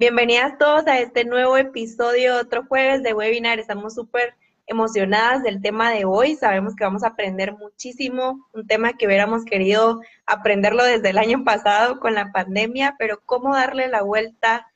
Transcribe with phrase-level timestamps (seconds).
[0.00, 3.58] Bienvenidas todos a este nuevo episodio, otro jueves de webinar.
[3.58, 4.36] Estamos súper
[4.68, 6.36] emocionadas del tema de hoy.
[6.36, 11.42] Sabemos que vamos a aprender muchísimo, un tema que hubiéramos querido aprenderlo desde el año
[11.42, 14.68] pasado con la pandemia, pero cómo darle la vuelta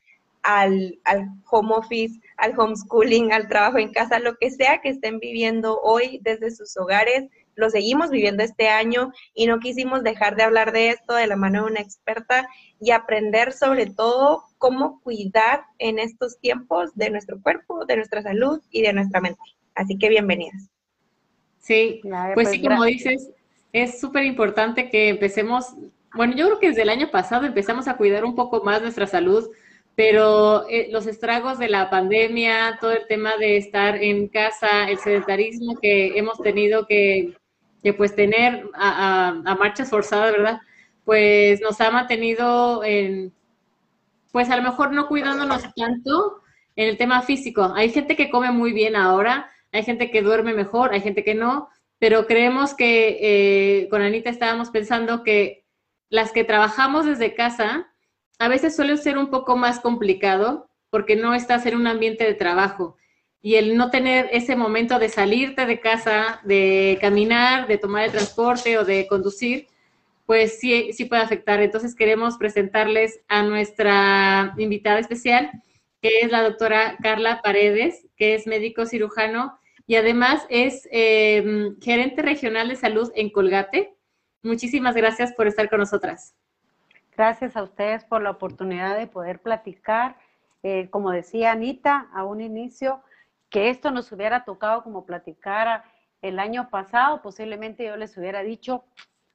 [0.42, 5.20] al, al home office, al homeschooling, al trabajo en casa, lo que sea que estén
[5.20, 10.42] viviendo hoy desde sus hogares lo seguimos viviendo este año y no quisimos dejar de
[10.42, 12.48] hablar de esto de la mano de una experta
[12.80, 18.60] y aprender sobre todo cómo cuidar en estos tiempos de nuestro cuerpo, de nuestra salud
[18.70, 19.40] y de nuestra mente.
[19.74, 20.70] Así que bienvenidas.
[21.58, 23.32] Sí, pues, pues sí, como dices,
[23.72, 25.74] es súper importante que empecemos,
[26.14, 29.08] bueno, yo creo que desde el año pasado empezamos a cuidar un poco más nuestra
[29.08, 29.50] salud,
[29.96, 34.98] pero eh, los estragos de la pandemia, todo el tema de estar en casa, el
[34.98, 37.34] sedentarismo que hemos tenido que
[37.82, 40.60] que pues tener a, marchas forzadas, ¿verdad?
[41.04, 43.32] Pues nos ha mantenido en,
[44.32, 46.42] pues a lo mejor no cuidándonos tanto
[46.74, 47.72] en el tema físico.
[47.76, 51.34] Hay gente que come muy bien ahora, hay gente que duerme mejor, hay gente que
[51.34, 55.64] no, pero creemos que eh, con Anita estábamos pensando que
[56.08, 57.92] las que trabajamos desde casa,
[58.38, 62.34] a veces suele ser un poco más complicado porque no estás en un ambiente de
[62.34, 62.96] trabajo
[63.40, 68.12] y el no tener ese momento de salirte de casa, de caminar, de tomar el
[68.12, 69.66] transporte o de conducir,
[70.26, 71.60] pues sí, sí puede afectar.
[71.60, 75.50] Entonces queremos presentarles a nuestra invitada especial,
[76.00, 82.22] que es la doctora Carla Paredes, que es médico cirujano y además es em, gerente
[82.22, 83.94] regional de salud en Colgate.
[84.42, 86.34] Muchísimas gracias por estar con nosotras.
[87.16, 90.16] Gracias a ustedes por la oportunidad de poder platicar.
[90.62, 93.02] Eh, como decía Anita, a un inicio,
[93.50, 95.84] que esto nos hubiera tocado como platicara
[96.22, 98.84] el año pasado, posiblemente yo les hubiera dicho,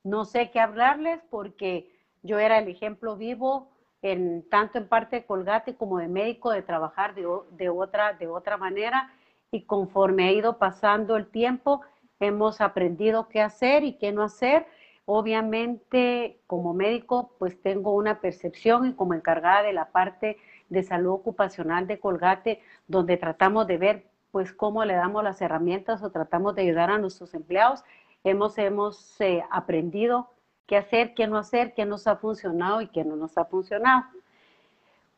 [0.08, 1.92] no sé qué hablarles porque
[2.24, 3.70] yo era el ejemplo vivo
[4.02, 8.28] en tanto en parte de Colgate como de médico de trabajar de, de, otra, de
[8.28, 9.12] otra manera
[9.52, 11.82] y conforme ha ido pasando el tiempo
[12.20, 14.66] hemos aprendido qué hacer y qué no hacer.
[15.06, 20.38] Obviamente como médico pues tengo una percepción y como encargada de la parte
[20.70, 26.04] de salud ocupacional de Colgate, donde tratamos de ver pues cómo le damos las herramientas
[26.04, 27.84] o tratamos de ayudar a nuestros empleados.
[28.24, 30.30] Hemos, hemos eh, aprendido
[30.66, 34.04] qué hacer, qué no hacer, qué nos ha funcionado y qué no nos ha funcionado.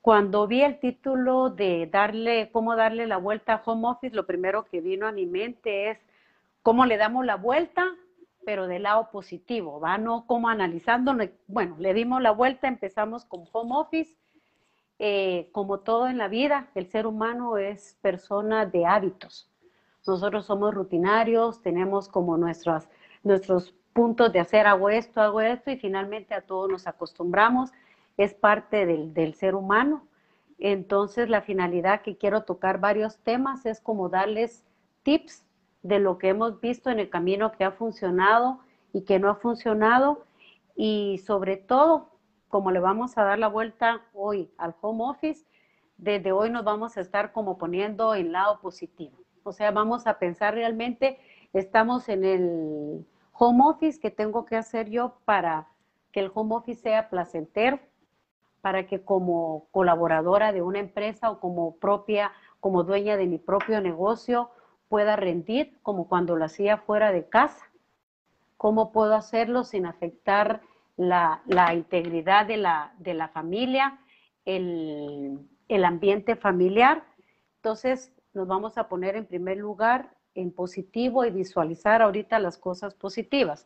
[0.02, 4.66] Cuando vi el título de darle, cómo darle la vuelta a home office, lo primero
[4.66, 6.00] que vino a mi mente es
[6.62, 7.86] cómo le damos la vuelta,
[8.46, 9.82] pero del lado positivo.
[10.00, 11.16] No como analizando,
[11.48, 14.18] bueno, le dimos la vuelta, empezamos con home office,
[15.00, 19.49] eh, como todo en la vida, el ser humano es persona de hábitos.
[20.10, 22.90] Nosotros somos rutinarios, tenemos como nuestros,
[23.24, 27.72] nuestros puntos de hacer, hago esto, hago esto, y finalmente a todos nos acostumbramos,
[28.18, 30.06] es parte del, del ser humano.
[30.58, 34.66] Entonces, la finalidad que quiero tocar varios temas es como darles
[35.04, 35.46] tips
[35.84, 38.60] de lo que hemos visto en el camino que ha funcionado
[38.92, 40.26] y que no ha funcionado,
[40.76, 42.10] y sobre todo
[42.50, 45.46] como le vamos a dar la vuelta hoy al home office,
[45.98, 49.19] desde hoy nos vamos a estar como poniendo el lado positivo.
[49.44, 51.20] O sea, vamos a pensar realmente,
[51.54, 55.68] estamos en el home office, ¿qué tengo que hacer yo para
[56.12, 57.80] que el home office sea placentero?
[58.62, 63.80] Para que como colaboradora de una empresa o como propia, como dueña de mi propio
[63.82, 64.50] negocio,
[64.90, 67.66] pueda rendir como cuando lo hacía fuera de casa.
[68.58, 70.62] ¿Cómo puedo hacerlo sin afectar
[71.00, 74.00] la, integridad de la, de la familia,
[74.46, 75.40] el,
[75.70, 77.04] el, ambiente familiar.
[77.56, 82.94] Entonces, nos vamos a poner en primer lugar en positivo y visualizar ahorita las cosas
[82.94, 83.66] positivas.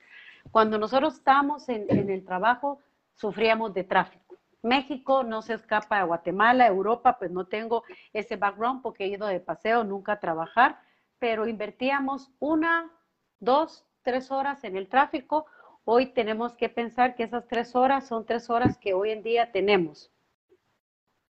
[0.52, 2.80] Cuando nosotros estamos en, en el trabajo,
[3.16, 4.38] sufríamos de tráfico.
[4.62, 9.28] México no se escapa de Guatemala, Europa, pues no tengo ese background porque he ido
[9.28, 10.80] de paseo, nunca a trabajar,
[11.20, 12.90] pero invertíamos una,
[13.40, 15.46] dos, tres horas en el tráfico
[15.86, 19.52] Hoy tenemos que pensar que esas tres horas son tres horas que hoy en día
[19.52, 20.10] tenemos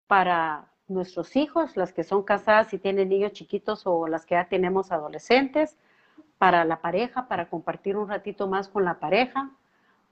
[0.05, 4.45] para nuestros hijos, las que son casadas y tienen niños chiquitos o las que ya
[4.45, 5.77] tenemos adolescentes,
[6.37, 9.51] para la pareja, para compartir un ratito más con la pareja,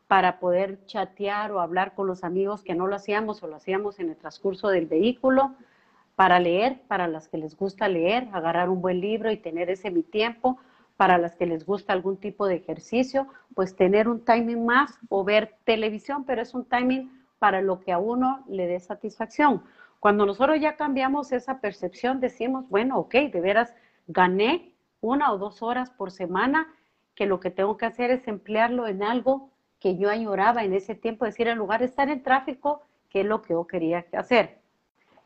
[0.08, 4.00] para poder chatear o hablar con los amigos que no lo hacíamos o lo hacíamos
[4.00, 5.56] en el transcurso del vehículo,
[6.16, 9.92] para leer, para las que les gusta leer, agarrar un buen libro y tener ese
[9.92, 10.58] mi tiempo,
[10.98, 15.24] para las que les gusta algún tipo de ejercicio, pues tener un timing más o
[15.24, 19.64] ver televisión, pero es un timing para lo que a uno le dé satisfacción.
[20.02, 23.76] Cuando nosotros ya cambiamos esa percepción, decimos, bueno, ok, de veras
[24.08, 26.74] gané una o dos horas por semana,
[27.14, 30.96] que lo que tengo que hacer es emplearlo en algo que yo añoraba en ese
[30.96, 32.82] tiempo, decir, en lugar de estar en tráfico,
[33.12, 34.58] que es lo que yo quería hacer.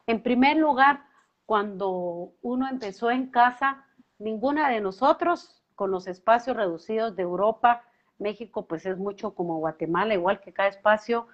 [0.08, 1.06] En primer lugar,
[1.46, 3.86] cuando uno empezó en casa,
[4.20, 7.84] ninguna de nosotros, con los espacios reducidos de Europa,
[8.20, 11.28] México pues es mucho como Guatemala, igual que cada espacio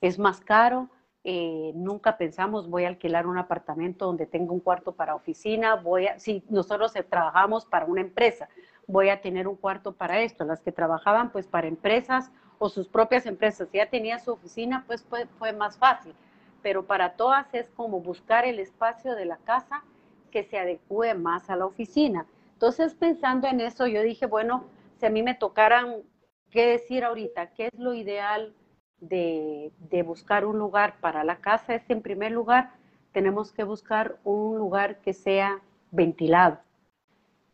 [0.00, 0.90] es más caro.
[1.26, 6.06] Eh, nunca pensamos voy a alquilar un apartamento donde tenga un cuarto para oficina, voy
[6.06, 8.46] a, si nosotros trabajamos para una empresa,
[8.86, 10.44] voy a tener un cuarto para esto.
[10.44, 14.84] Las que trabajaban pues para empresas o sus propias empresas, si ya tenía su oficina,
[14.86, 16.14] pues fue, fue más fácil.
[16.62, 19.82] Pero para todas es como buscar el espacio de la casa
[20.30, 22.26] que se adecue más a la oficina.
[22.52, 24.64] Entonces, pensando en eso, yo dije, bueno,
[24.98, 26.02] si a mí me tocaran
[26.50, 28.54] qué decir ahorita, qué es lo ideal
[29.08, 32.72] de, buscar un lugar para la casa, es en primer lugar,
[33.12, 35.60] tenemos que buscar un lugar que sea
[35.90, 36.58] ventilado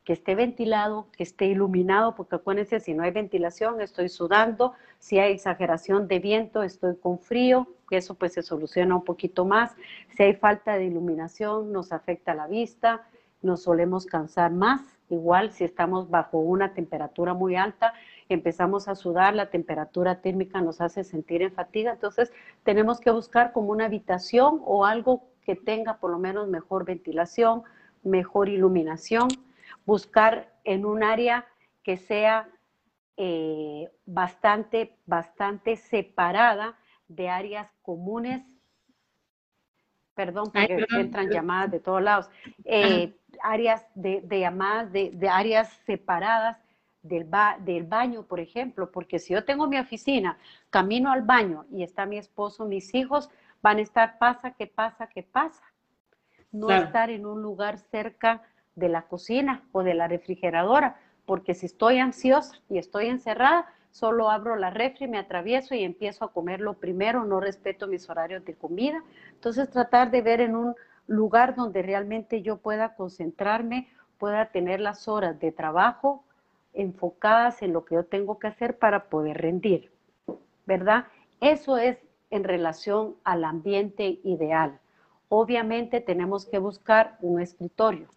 [0.05, 5.19] que esté ventilado, que esté iluminado, porque acuérdense, si no hay ventilación, estoy sudando, si
[5.19, 9.77] hay exageración de viento, estoy con frío, eso pues se soluciona un poquito más.
[10.17, 13.07] Si hay falta de iluminación, nos afecta la vista,
[13.43, 14.81] nos solemos cansar más.
[15.11, 17.93] Igual si estamos bajo una temperatura muy alta,
[18.35, 22.33] empezamos a sudar, la temperatura térmica nos hace sentir en fatiga, entonces
[22.65, 27.63] tenemos que buscar como una habitación o algo que tenga por lo menos mejor ventilación,
[28.03, 29.29] mejor iluminación
[29.85, 31.47] buscar en un área
[31.83, 32.49] que sea
[33.17, 36.79] eh, bastante, bastante separada
[37.09, 38.43] de áreas comunes.
[40.15, 42.31] Perdón, porque entran llamadas de todos lados.
[42.65, 46.59] Eh, áreas de, llamadas, de, áreas separadas
[47.03, 47.29] del,
[47.61, 50.39] del baño, por ejemplo, porque si yo tengo mi oficina,
[50.71, 53.31] camino al baño y está mi esposo, mis hijos,
[53.63, 55.63] van a estar pasa, que pasa, que pasa.
[56.53, 58.43] No estar en un lugar cerca
[58.75, 64.31] de la cocina o de la refrigeradora, porque si estoy ansiosa y estoy encerrada, solo
[64.31, 68.55] abro la refri, me atravieso y empiezo a comerlo primero, no respeto mis horarios de
[68.55, 69.03] comida.
[69.33, 70.75] Entonces tratar de ver en un
[71.07, 73.89] lugar donde realmente yo pueda concentrarme,
[74.19, 76.25] pueda tener las horas de trabajo
[76.73, 79.93] enfocadas en lo que yo tengo que hacer para poder rendir,
[80.67, 81.07] ¿verdad?
[81.41, 81.99] Eso es
[82.31, 84.79] en relación al ambiente ideal.
[85.29, 88.09] Obviamente tenemos que buscar un escritorio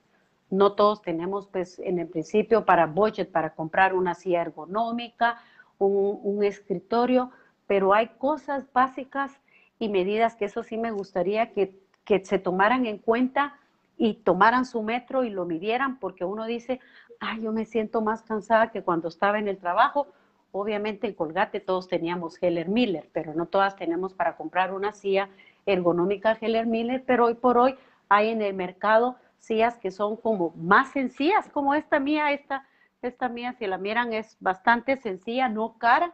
[0.54, 5.42] no todos tenemos, pues, en el principio para budget, para comprar una silla ergonómica,
[5.80, 7.32] un, escritorio,
[7.66, 9.32] pero hay cosas básicas
[9.80, 13.58] y medidas que eso sí me gustaría que, que se tomaran en cuenta
[13.98, 16.80] y tomaran su metro y lo midieran, porque uno dice,
[17.24, 20.08] ay, yo me siento más cansada que cuando estaba en el trabajo.
[20.52, 25.30] Obviamente en Colgate todos teníamos Heller Miller, pero no todas tenemos para comprar una silla
[25.66, 27.76] ergonómica Heller Miller, pero hoy por hoy
[28.10, 32.68] hay en el mercado sillas que son como más sencillas, como esta mía, esta,
[33.02, 36.14] esta mía, si la miran, es bastante sencilla, no cara,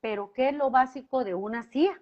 [0.00, 2.00] pero ¿qué es lo básico de una silla?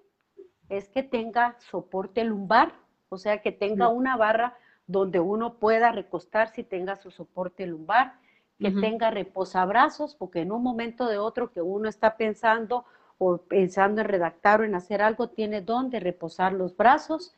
[0.69, 2.73] Es que tenga soporte lumbar,
[3.09, 4.57] o sea, que tenga una barra
[4.87, 8.15] donde uno pueda recostarse y tenga su soporte lumbar,
[8.63, 12.85] que tenga reposabrazos, porque en un momento de otro que uno está pensando
[13.19, 17.35] o pensando en redactar o en hacer algo, tiene donde reposar los brazos,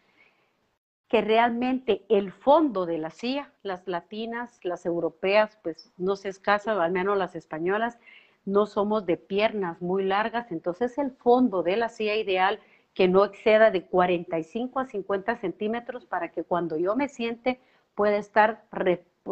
[1.08, 6.82] que realmente el fondo de la silla, las latinas, las europeas, pues no se escasa,
[6.82, 7.98] al menos las españolas,
[8.44, 12.60] no somos de piernas muy largas, entonces el fondo de la silla ideal
[12.94, 17.60] que no exceda de 45 a 50 centímetros para que cuando yo me siente
[17.94, 18.64] pueda estar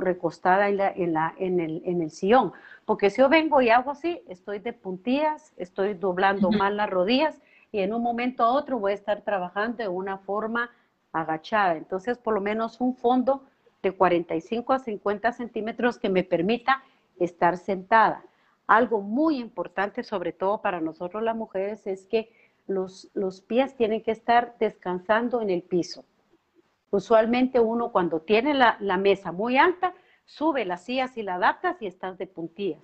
[0.01, 2.53] recostada en, la, en, la, en, el, en, el, sillón.
[2.85, 7.41] Porque si yo vengo y hago así, estoy de puntillas, estoy doblando mal las rodillas
[7.71, 10.71] y en un momento a otro voy a estar trabajando de una forma
[11.13, 11.77] agachada.
[11.77, 13.45] Entonces, por lo menos un fondo
[13.83, 16.83] de 45 a 50 centímetros que me permita
[17.19, 18.25] estar sentada.
[18.67, 22.31] Algo muy importante, sobre todo para nosotros las mujeres, es que
[22.67, 26.05] los, los pies tienen que estar descansando en el piso.
[26.93, 29.95] Usualmente uno cuando tiene la, mesa muy alta,
[30.27, 32.83] sube las sillas y la adaptas y estás de puntillas.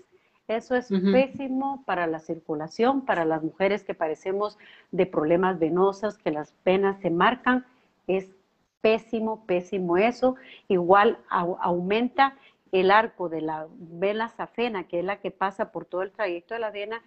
[0.49, 4.57] Eso es pésimo para la circulación, para las mujeres que parecemos
[4.93, 7.67] de problemas venosos, que las venas se marcan
[8.07, 8.35] es
[8.81, 10.37] pésimo, pésimo eso.
[10.69, 12.35] Igual aumenta
[12.73, 16.55] el arco de la vela safena, que es la que pasa por todo el trayecto
[16.55, 17.03] de la vena,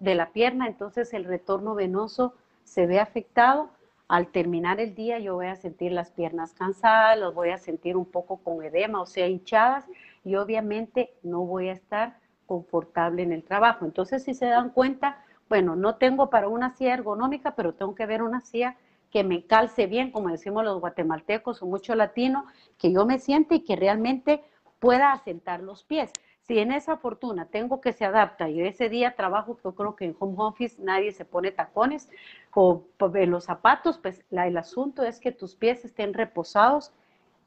[0.00, 3.70] de la pierna, entonces el retorno venoso se ve afectado.
[4.10, 7.96] Al terminar el día yo voy a sentir las piernas cansadas, los voy a sentir
[7.96, 9.86] un poco con edema, o sea, hinchadas,
[10.24, 13.84] y obviamente no voy a estar confortable en el trabajo.
[13.84, 18.04] Entonces, si se dan cuenta, bueno, no tengo para una silla ergonómica, pero tengo que
[18.04, 18.76] ver una silla
[19.12, 22.46] que me calce bien, como decimos los guatemaltecos o mucho latino,
[22.78, 24.42] que yo me siente y que realmente
[24.80, 26.10] pueda asentar los pies.
[26.50, 30.04] Si en esa fortuna tengo que se adapta y ese día trabajo, yo creo que
[30.04, 32.10] en home office nadie se pone tacones
[32.52, 36.92] o en los zapatos, pues el asunto es que tus pies estén reposados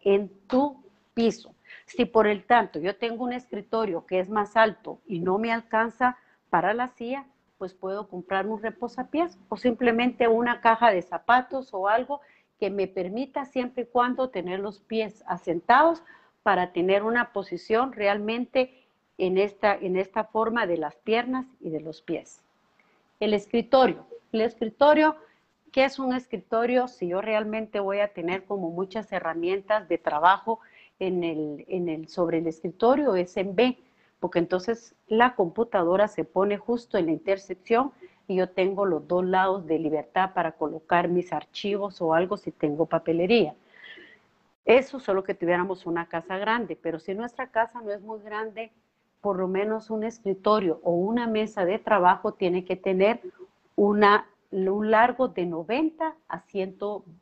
[0.06, 0.82] en tu
[1.14, 1.54] piso.
[1.86, 5.52] Si por el tanto yo tengo un escritorio que es más alto y no me
[5.52, 6.18] alcanza
[6.50, 7.26] para la silla,
[7.58, 12.22] pues puedo comprar un reposapiés o simplemente una caja de zapatos o algo
[12.58, 16.02] que me permita siempre y cuando tener los pies asentados
[16.42, 18.83] para tener una posición realmente
[19.18, 22.42] en esta, en esta forma de las piernas y de los pies.
[23.20, 24.06] El escritorio.
[24.32, 25.16] El escritorio,
[25.72, 26.88] ¿qué es un escritorio?
[26.88, 30.60] Si yo realmente voy a tener como muchas herramientas de trabajo
[31.00, 33.78] en el, en el, sobre el escritorio, es en B,
[34.20, 37.92] porque entonces la computadora se pone justo en la intersección
[38.28, 42.52] y yo tengo los dos lados de libertad para colocar mis archivos o algo si
[42.52, 43.54] tengo papelería.
[44.66, 48.72] Eso solo que tuviéramos una casa grande, pero si nuestra casa no es muy grande,
[49.24, 53.22] por lo menos un escritorio o una mesa de trabajo tiene que tener
[53.78, 56.76] una, un largo de 90 a, 100,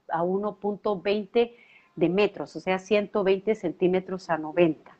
[0.09, 1.53] a 1.20
[1.95, 4.91] de metros, o sea, 120 centímetros a 90.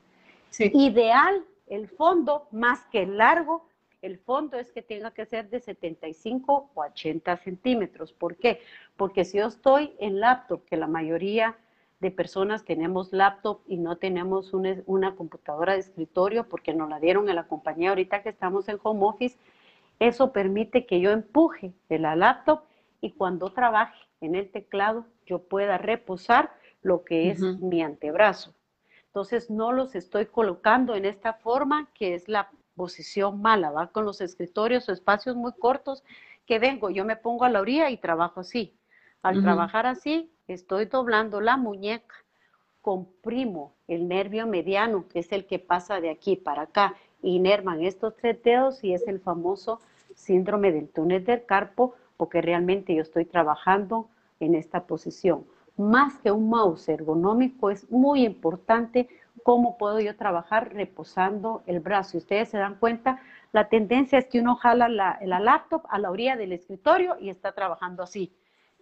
[0.60, 3.66] Ideal el fondo, más que el largo,
[4.04, 8.14] el fondo es que tenga que ser de 75 o 80 centímetros.
[8.14, 8.62] ¿Por qué?
[8.96, 11.58] Porque si yo estoy en laptop, que la mayoría
[12.02, 17.30] de personas tenemos laptop y no tenemos una, computadora de escritorio porque nos la dieron
[17.30, 19.38] en la compañía ahorita que estamos en home office.
[20.00, 22.62] Eso permite que yo empuje de la laptop
[23.02, 28.56] y cuando trabaje en el teclado yo pueda reposar lo que es mi antebrazo.
[29.06, 34.06] Entonces no los estoy colocando en esta forma que es la posición mala, va con
[34.06, 36.04] los escritorios o espacios muy cortos
[36.48, 38.76] que vengo, yo me pongo a la orilla y trabajo así.
[39.22, 42.16] Al trabajar así, estoy doblando la muñeca,
[42.82, 48.16] comprimo el nervio mediano, que es el que pasa de aquí para acá, inervan estos
[48.16, 49.80] tres dedos y es el famoso
[50.16, 55.46] síndrome del túnel del carpo, porque realmente yo estoy trabajando en esta posición.
[55.78, 59.08] Más que un mouse ergonómico, es muy importante
[59.44, 62.18] cómo puedo yo trabajar reposando el brazo.
[62.18, 63.20] Y ustedes se dan cuenta,
[63.52, 67.30] la tendencia es que uno jala la, la laptop a la orilla del escritorio y
[67.30, 68.34] está trabajando así.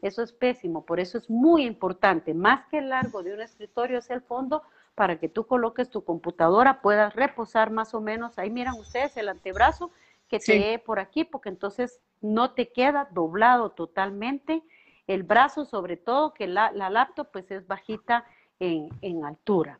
[0.01, 3.99] Eso es pésimo, por eso es muy importante, más que el largo de un escritorio
[3.99, 4.63] es el fondo
[4.95, 9.29] para que tú coloques tu computadora, puedas reposar más o menos, ahí miran ustedes el
[9.29, 9.91] antebrazo
[10.27, 14.61] que te por aquí, porque entonces no te queda doblado totalmente
[15.07, 18.25] el brazo, sobre todo que la, la laptop pues es bajita
[18.59, 19.79] en, en altura.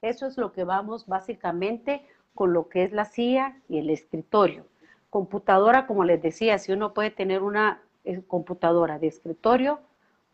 [0.00, 4.66] Eso es lo que vamos básicamente con lo que es la silla y el escritorio.
[5.10, 7.82] Computadora, como les decía, si uno puede tener una
[8.26, 9.80] computadora de escritorio,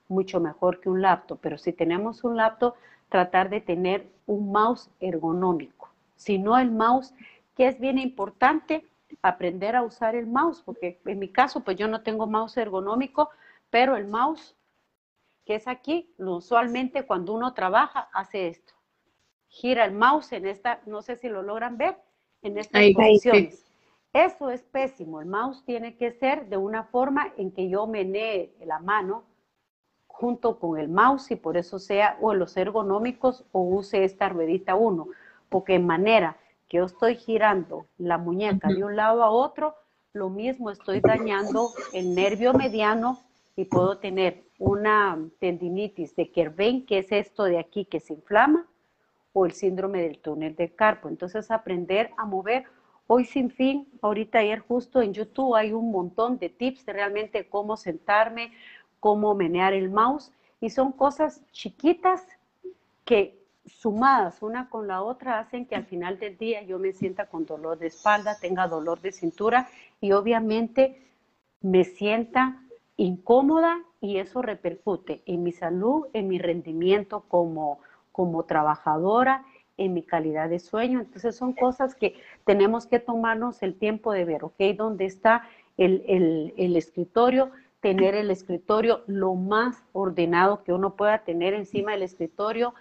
[0.08, 2.74] mucho mejor que un laptop, pero si tenemos un laptop,
[3.08, 5.90] tratar de tener un mouse ergonómico.
[6.16, 7.14] Si no el mouse,
[7.56, 8.84] que es bien importante
[9.22, 13.30] aprender a usar el mouse, porque en mi caso, pues yo no tengo mouse ergonómico,
[13.70, 14.56] pero el mouse
[15.44, 18.74] que es aquí, usualmente cuando uno trabaja, hace esto.
[19.48, 21.96] Gira el mouse en esta, no sé si lo logran ver,
[22.42, 23.69] en estas posiciones.
[24.12, 25.20] Eso es pésimo.
[25.20, 29.24] El mouse tiene que ser de una forma en que yo menee la mano
[30.06, 34.74] junto con el mouse y por eso sea o los ergonómicos o use esta ruedita
[34.74, 35.06] 1,
[35.48, 36.36] porque en manera
[36.68, 39.76] que yo estoy girando la muñeca de un lado a otro,
[40.12, 43.20] lo mismo estoy dañando el nervio mediano
[43.56, 48.66] y puedo tener una tendinitis de Kerbein, que es esto de aquí que se inflama,
[49.32, 51.08] o el síndrome del túnel de carpo.
[51.08, 52.64] Entonces aprender a mover
[53.12, 57.48] Hoy sin fin, ahorita ayer justo en YouTube hay un montón de tips de realmente
[57.48, 58.52] cómo sentarme,
[59.00, 62.24] cómo menear el mouse y son cosas chiquitas
[63.04, 63.36] que
[63.66, 67.46] sumadas una con la otra hacen que al final del día yo me sienta con
[67.46, 69.68] dolor de espalda, tenga dolor de cintura
[70.00, 71.04] y obviamente
[71.62, 72.62] me sienta
[72.96, 77.80] incómoda y eso repercute en mi salud, en mi rendimiento como,
[78.12, 79.44] como trabajadora
[79.80, 81.00] en mi calidad de sueño.
[81.00, 84.58] Entonces son cosas que tenemos que tomarnos el tiempo de ver, ¿ok?
[84.76, 87.50] ¿Dónde está el, el, escritorio?
[87.80, 92.74] Tener el escritorio lo más ordenado que uno pueda tener encima del escritorio,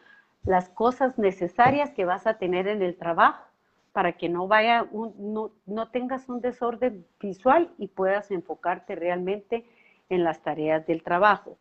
[0.43, 3.45] las cosas necesarias que vas a tener en el trabajo
[3.93, 9.65] para que no vaya, no, no tengas un desorden visual y puedas enfocarte realmente
[10.09, 11.57] en las tareas del trabajo.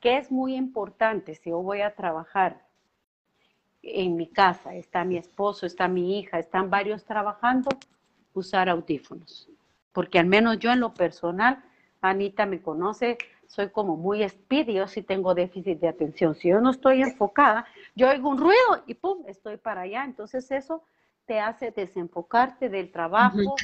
[0.00, 2.60] ¿Qué es muy importante si yo voy a trabajar
[3.82, 7.68] en mi casa, está mi esposo, está mi hija, están varios trabajando,
[8.32, 9.48] usar audífonos.
[9.92, 11.62] Porque al menos yo en lo personal,
[12.00, 16.34] Anita me conoce, soy como muy speedy, yo sí tengo déficit de atención.
[16.34, 20.04] Si yo no estoy enfocada, yo oigo un ruido y pum, estoy para allá.
[20.04, 20.82] Entonces eso
[21.26, 23.56] te hace desenfocarte del trabajo,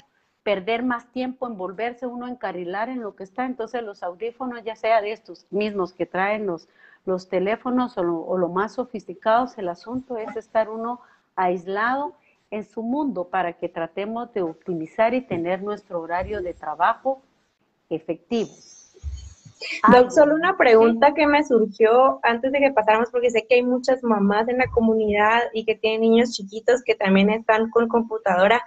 [0.43, 3.47] perder más tiempo en volverse uno a encarrilar en lo que está.
[3.47, 6.69] Entonces los audífonos, ya sea de estos mismos que traen los,
[7.09, 11.01] los teléfonos o lo, o lo más sofisticados, el asunto es estar uno
[11.37, 12.13] aislado
[12.51, 17.23] en su mundo para que tratemos de optimizar y tener nuestro horario de trabajo
[17.89, 18.51] efectivo.
[19.91, 23.63] Doc, solo una pregunta que me surgió antes de que pasáramos, porque sé que hay
[23.63, 28.63] muchas mamás en la comunidad y que tienen niños chiquitos que también están con computadora,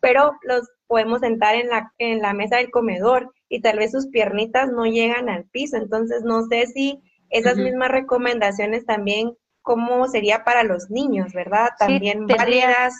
[0.00, 4.06] pero los podemos sentar en la, en la mesa del comedor y tal vez sus
[4.08, 5.78] piernitas no llegan al piso.
[5.78, 11.70] Entonces, no sé si esas mismas recomendaciones también, ¿cómo sería para los niños, verdad?
[11.78, 12.94] También válidas.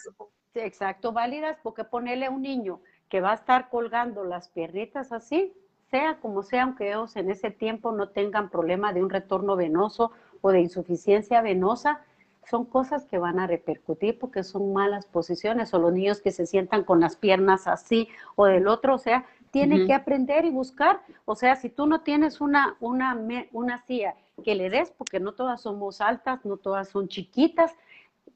[0.54, 5.52] Exacto, válidas, porque ponerle a un niño que va a estar colgando las piernitas así,
[5.90, 10.12] sea como sea, aunque ellos en ese tiempo no tengan problema de un retorno venoso
[10.40, 12.00] o de insuficiencia venosa,
[12.48, 16.46] son cosas que van a repercutir porque son malas posiciones o los niños que se
[16.46, 21.00] sientan con las piernas así o del otro, o sea, tienen que aprender y buscar,
[21.24, 23.18] o sea, si tú no tienes una, una,
[23.52, 27.72] una silla que le des, porque no todas somos altas, no todas son chiquitas,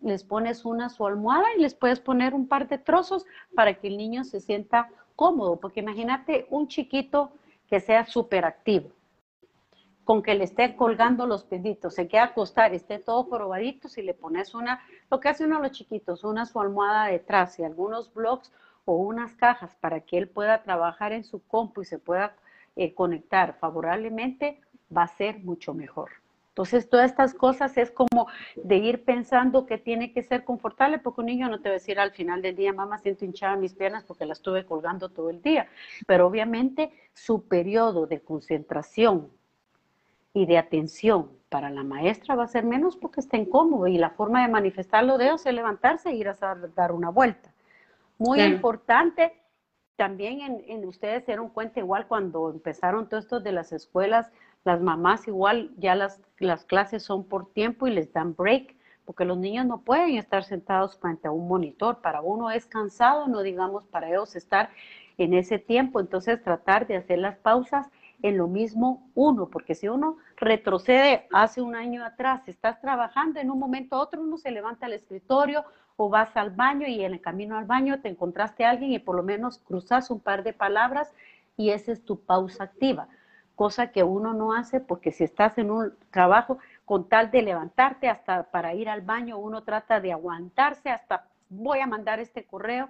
[0.03, 3.89] les pones una su almohada y les puedes poner un par de trozos para que
[3.89, 7.31] el niño se sienta cómodo, porque imagínate un chiquito
[7.69, 8.91] que sea súper activo,
[10.05, 14.15] con que le esté colgando los peditos, se queda acostar, esté todo probadito, si le
[14.15, 18.13] pones una, lo que hace uno de los chiquitos, una su almohada detrás y algunos
[18.15, 18.51] blogs
[18.91, 22.35] o unas cajas para que él pueda trabajar en su compu y se pueda
[22.75, 24.61] eh, conectar favorablemente,
[24.95, 26.11] va a ser mucho mejor.
[26.49, 31.21] Entonces, todas estas cosas es como de ir pensando que tiene que ser confortable, porque
[31.21, 33.75] un niño no te va a decir al final del día, mamá, siento hinchada mis
[33.75, 35.69] piernas porque las estuve colgando todo el día.
[36.09, 39.31] Pero obviamente su periodo de concentración
[40.35, 44.11] y de atención para la maestra va a ser menos porque está incómodo y la
[44.11, 46.35] forma de manifestarlo de ellos es levantarse e ir a
[46.75, 47.53] dar una vuelta.
[48.21, 49.33] Muy importante,
[49.97, 54.31] también en, en, ustedes se dieron cuenta igual cuando empezaron todo esto de las escuelas,
[54.65, 59.25] las mamás igual ya las, las clases son por tiempo y les dan break, porque
[59.25, 62.01] los niños no pueden estar sentados frente a un monitor.
[62.03, 64.71] Para uno es cansado, no digamos para ellos estar
[65.19, 65.99] en ese tiempo.
[65.99, 67.89] Entonces tratar de hacer las pausas
[68.23, 73.51] en lo mismo uno, porque si uno retrocede hace un año atrás, estás trabajando, en
[73.51, 75.65] un momento otro uno se levanta al escritorio
[75.97, 79.17] o vas al baño y en el camino al baño te encontraste alguien y por
[79.17, 81.13] lo menos cruzas un par de palabras
[81.57, 83.09] y esa es tu pausa activa
[83.61, 86.57] cosa que uno no hace porque si estás en un trabajo
[86.87, 91.81] con tal de levantarte hasta para ir al baño, uno trata de aguantarse hasta voy
[91.81, 92.89] a mandar este correo.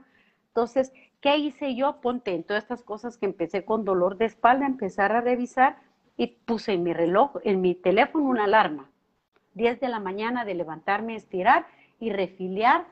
[0.61, 0.93] Entonces,
[1.23, 2.03] ¿qué hice yo?
[2.03, 5.79] Ponte en todas estas cosas que empecé con dolor de espalda, empezar a revisar
[6.19, 8.91] y puse en mi reloj, en mi teléfono una alarma.
[9.55, 11.67] 10 de la mañana de levantarme, estirar
[11.99, 12.87] y refiliar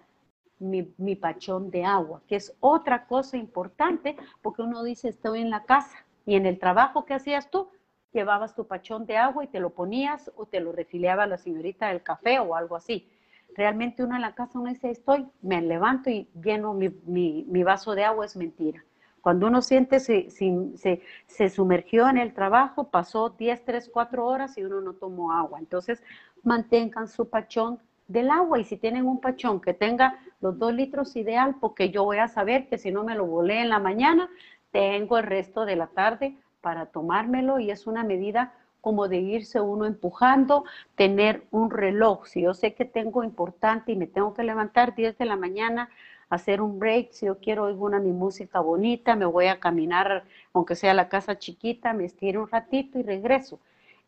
[0.59, 5.65] mi, pachón de agua, que es otra cosa importante porque uno dice estoy en la
[5.65, 7.69] casa y en el trabajo que hacías tú,
[8.15, 11.89] llevabas tu pachón de agua y te lo ponías o te lo refiliaba la señorita
[11.89, 13.11] del café o algo así.
[13.59, 17.97] Realmente uno en la casa uno dice, estoy, me levanto y lleno mi, mi, vaso
[17.97, 18.85] de agua, es mentira.
[19.21, 24.57] Cuando uno siente se, se, se, sumergió en el trabajo, pasó 10, 3, 4 horas
[24.57, 25.59] y uno no tomó agua.
[25.59, 26.01] Entonces,
[26.45, 31.17] mantengan su pachón del agua y si tienen un pachón que tenga los dos litros
[31.17, 34.31] ideal, porque yo voy a saber que si no me lo volé en la mañana,
[34.71, 39.61] tengo el resto de la tarde para tomármelo y es una medida como de irse
[39.61, 40.65] uno empujando,
[40.95, 42.27] tener un reloj.
[42.27, 45.91] Si yo sé que tengo importante y me tengo que levantar 10 de la mañana,
[46.31, 50.25] hacer un break, si yo quiero oír una mi música bonita, me voy a caminar,
[50.53, 53.59] aunque sea la casa chiquita, me estiro un ratito y regreso.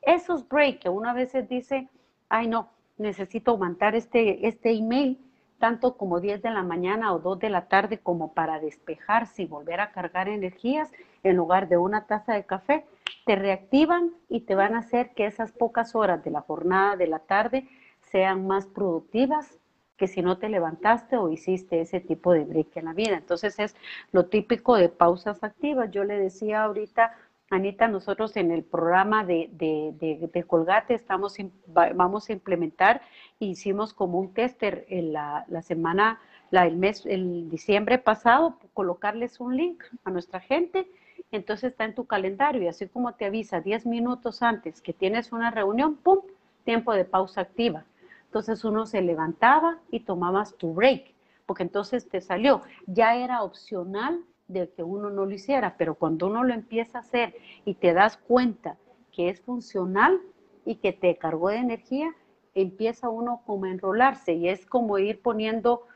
[0.02, 1.88] Esos breaks que uno a veces dice,
[2.28, 5.18] ay no, necesito aguantar este, este email,
[5.58, 9.46] tanto como 10 de la mañana o 2 de la tarde como para despejarse y
[9.46, 10.90] volver a cargar energías
[11.22, 12.86] en lugar de una taza de café,
[13.26, 17.06] te reactivan y te van a hacer que esas pocas horas de la jornada de
[17.06, 17.68] la tarde
[18.00, 19.58] sean más productivas
[19.96, 23.16] que si no te levantaste o hiciste ese tipo de break en la vida.
[23.16, 23.76] Entonces es
[24.12, 25.90] lo típico de pausas activas.
[25.90, 27.14] Yo le decía ahorita
[27.50, 33.02] Anita, nosotros en el programa de, de, Colgate estamos, vamos a implementar,
[33.40, 36.20] hicimos como un tester en la, semana,
[36.52, 40.86] la, el mes, el diciembre pasado, colocarles un link a nuestra gente,
[41.30, 45.32] entonces está en tu calendario y así como te avisa 10 minutos antes que tienes
[45.32, 46.20] una reunión, ¡pum!
[46.64, 47.84] Tiempo de pausa activa.
[48.26, 51.14] Entonces uno se levantaba y tomabas tu break,
[51.46, 52.62] porque entonces te salió.
[52.86, 57.00] Ya era opcional de que uno no lo hiciera, pero cuando uno lo empieza a
[57.00, 58.76] hacer y te das cuenta
[59.12, 60.20] que es funcional
[60.64, 62.10] y que te cargó de energía,
[62.54, 65.86] empieza uno como a enrolarse y es como ir poniendo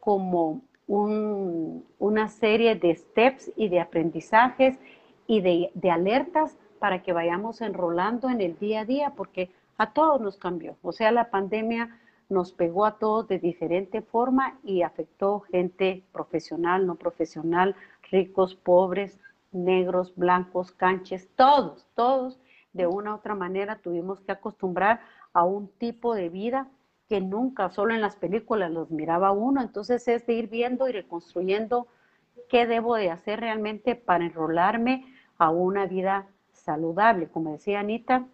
[0.00, 4.78] como una serie de steps y de aprendizajes
[5.26, 9.92] y de, de alertas para que vayamos enrolando en el día a día, porque a
[9.92, 10.76] todos nos cambió.
[10.82, 11.96] O sea, la pandemia
[12.28, 17.76] nos pegó a todos de diferente forma y afectó gente profesional, no profesional,
[18.10, 19.18] ricos, pobres,
[19.52, 22.40] negros, blancos, canches, todos, todos
[22.72, 25.00] de una u otra manera tuvimos que acostumbrar
[25.32, 26.68] a un tipo de vida
[27.10, 29.60] que nunca, solo en las películas los miraba uno.
[29.60, 31.88] Entonces es de ir viendo y reconstruyendo
[32.48, 37.26] qué debo de hacer realmente para enrolarme a una vida saludable.
[37.26, 38.26] Como decía Anita,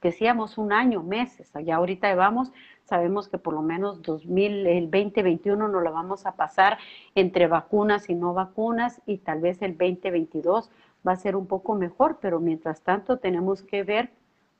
[0.00, 2.52] decíamos un año, meses, allá ahorita vamos,
[2.84, 6.78] sabemos que por lo menos 2000, el 2021 nos la vamos a pasar
[7.14, 10.70] entre vacunas y no vacunas y tal vez el 2022
[11.06, 14.10] va a ser un poco mejor, pero mientras tanto tenemos que ver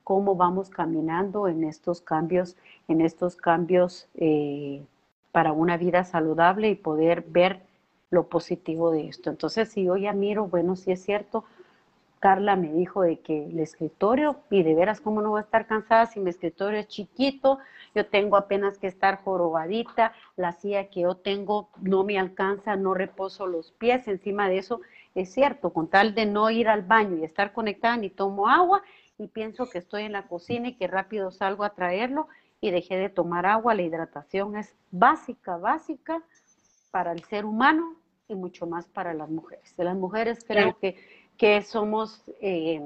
[0.07, 2.55] cómo vamos caminando en estos cambios,
[2.87, 4.81] en estos cambios eh,
[5.33, 7.59] para una vida saludable y poder ver
[8.09, 9.29] lo positivo de esto.
[9.29, 11.43] Entonces, si yo ya miro, bueno, si es cierto,
[12.21, 15.67] Carla me dijo de que el escritorio, y de veras, ¿cómo no voy a estar
[15.67, 17.59] cansada si mi escritorio es chiquito?
[17.93, 22.93] Yo tengo apenas que estar jorobadita, la silla que yo tengo no me alcanza, no
[22.93, 24.79] reposo los pies, encima de eso,
[25.15, 28.81] es cierto, con tal de no ir al baño y estar conectada, ni tomo agua
[29.17, 32.27] y pienso que estoy en la cocina y que rápido salgo a traerlo
[32.61, 33.75] y dejé de tomar agua.
[33.75, 36.21] La hidratación es básica, básica
[36.91, 37.95] para el ser humano
[38.27, 39.75] y mucho más para las mujeres.
[39.75, 40.95] De las mujeres creo que,
[41.37, 42.81] que somos eh,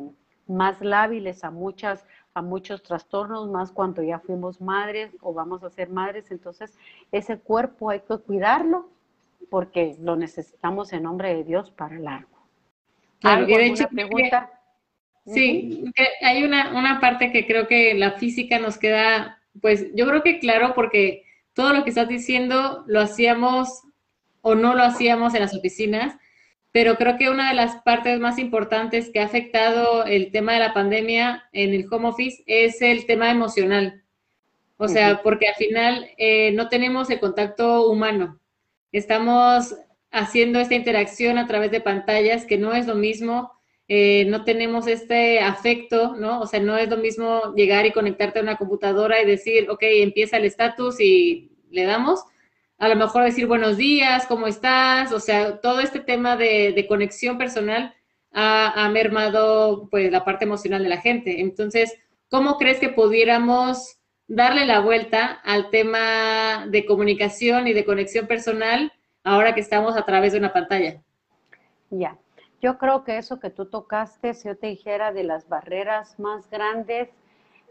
[0.48, 5.70] más lábiles a muchas a muchos trastornos, más cuando ya fuimos madres o vamos a
[5.70, 6.32] ser madres.
[6.32, 6.78] Entonces,
[7.12, 8.90] ese cuerpo hay que cuidarlo
[9.50, 12.30] porque lo necesitamos en nombre de Dios para largo.
[13.20, 14.50] Claro, hecho, pregunta?
[15.26, 15.86] Sí,
[16.22, 20.40] hay una, una parte que creo que la física nos queda, pues yo creo que
[20.40, 23.84] claro, porque todo lo que estás diciendo lo hacíamos
[24.42, 26.16] o no lo hacíamos en las oficinas,
[26.72, 30.60] pero creo que una de las partes más importantes que ha afectado el tema de
[30.60, 34.02] la pandemia en el home office es el tema emocional.
[34.78, 38.40] O sea, porque al final eh, no tenemos el contacto humano.
[38.92, 39.76] Estamos
[40.10, 43.52] haciendo esta interacción a través de pantallas que no es lo mismo
[43.94, 46.40] eh, no tenemos este afecto, ¿no?
[46.40, 49.82] O sea, no es lo mismo llegar y conectarte a una computadora y decir, ok,
[49.82, 52.24] empieza el estatus y le damos.
[52.78, 55.12] A lo mejor decir buenos días, ¿cómo estás?
[55.12, 57.94] O sea, todo este tema de, conexión personal
[58.32, 61.42] ha, mermado pues la parte emocional de la gente.
[61.42, 61.94] Entonces,
[62.30, 68.94] ¿cómo crees que pudiéramos darle la vuelta al tema de comunicación y de conexión personal
[69.26, 71.02] ahora que estamos a través de una pantalla?
[71.90, 72.21] Ya.
[72.62, 76.48] Yo creo que eso que tú tocaste, si yo te dijera de las barreras más
[76.52, 77.10] grandes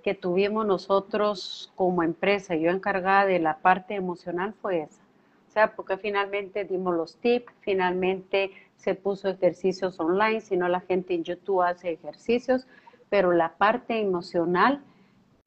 [0.02, 5.02] que tuvimos nosotros como empresa, yo encargada de la parte emocional, fue esa.
[5.48, 10.80] O sea, porque finalmente dimos los tips, finalmente se puso ejercicios online, si no la
[10.80, 12.66] gente en YouTube hace ejercicios,
[13.08, 14.82] pero la parte emocional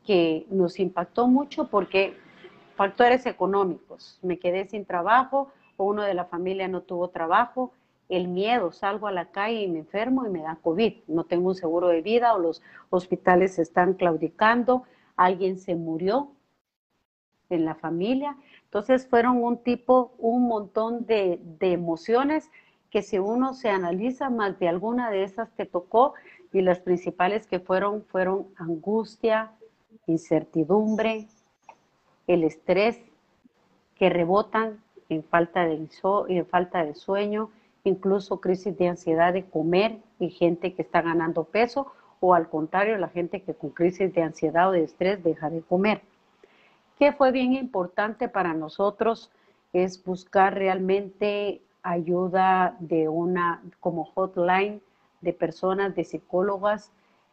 [0.06, 2.16] que nos impactó mucho porque
[2.76, 7.74] factores económicos, me quedé sin trabajo o uno de la familia no tuvo trabajo,
[8.10, 11.50] el miedo, salgo a la calle y me enfermo y me da COVID, no tengo
[11.50, 14.84] un seguro de vida o los hospitales están claudicando,
[15.16, 16.32] alguien se murió
[17.50, 18.38] en la familia.
[18.66, 22.50] Entonces fueron un tipo, un montón de, emociones
[22.90, 26.14] que si uno se analiza, más de alguna de esas te tocó
[26.52, 29.52] y las principales que fueron fueron angustia,
[30.06, 31.28] incertidumbre,
[32.28, 33.00] el estrés
[33.96, 35.88] que rebotan en falta de,
[36.30, 37.50] en falta de sueño,
[37.84, 42.98] incluso crisis de ansiedad de comer y gente que está ganando peso o al contrario,
[42.98, 46.02] la gente que con crisis de ansiedad o de estrés deja de comer.
[46.98, 49.30] ¿Qué fue bien importante para nosotros?
[49.74, 54.82] Es buscar realmente ayuda de una como hotline
[55.20, 56.92] de personas, de psicólogas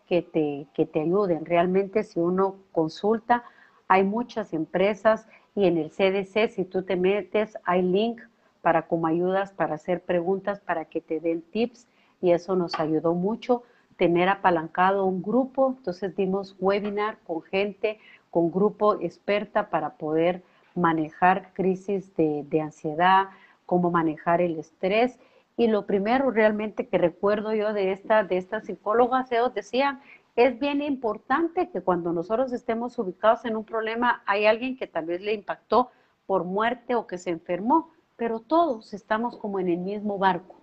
[0.08, 1.44] que te, que te ayuden.
[1.44, 3.44] Realmente si uno consulta,
[3.86, 8.20] hay muchas empresas y en el CDC, si tú te metes, hay link
[8.62, 11.88] para como ayudas, para hacer preguntas, para que te den tips
[12.20, 13.62] y eso nos ayudó mucho
[13.96, 17.98] tener apalancado un grupo, entonces dimos webinar con gente,
[18.30, 20.42] con grupo experta para poder
[20.74, 23.26] manejar crisis de, de ansiedad,
[23.66, 25.18] cómo manejar el estrés.
[25.56, 30.00] Y lo primero realmente que recuerdo yo de, esta, de estas psicólogas, ellos decían,
[30.34, 35.04] es bien importante que cuando nosotros estemos ubicados en un problema, hay alguien que tal
[35.04, 35.90] vez le impactó
[36.24, 37.90] por muerte o que se enfermó,
[38.20, 40.56] pero todos estamos como en el mismo barco.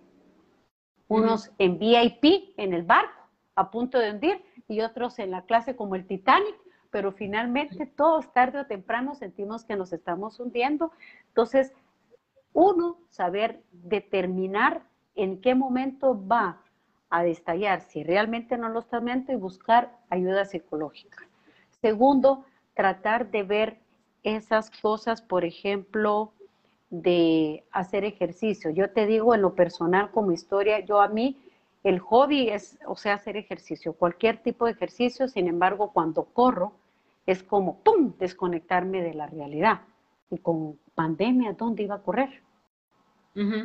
[1.08, 3.20] Unos en VIP, en el barco,
[3.56, 6.56] a punto de hundir, y otros en la clase como el Titanic,
[6.92, 10.92] pero finalmente todos tarde o temprano sentimos que nos estamos hundiendo.
[11.30, 11.74] Entonces,
[12.54, 14.84] Uno, saber determinar
[15.16, 16.62] en qué momento va
[17.10, 21.28] a destallar, si realmente no lo está viendo y buscar ayuda psicológica.
[21.82, 23.80] Segundo, tratar de ver
[24.22, 26.34] esas cosas, por ejemplo,
[26.90, 28.70] de hacer ejercicio.
[28.70, 31.38] Yo te digo en lo personal como historia, yo a mí
[31.84, 36.74] el hobby es, o sea, hacer ejercicio, cualquier tipo de ejercicio, sin embargo, cuando corro
[37.26, 39.82] es como, ¡pum!, desconectarme de la realidad.
[40.30, 42.42] Y con pandemia, ¿dónde iba a correr?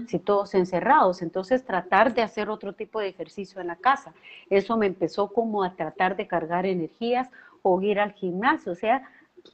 [0.07, 4.13] Si todos encerrados, entonces tratar de hacer otro tipo de ejercicio en la casa.
[4.51, 7.31] Eso me empezó como a tratar de cargar energías
[7.63, 9.09] o ir al gimnasio, o sea,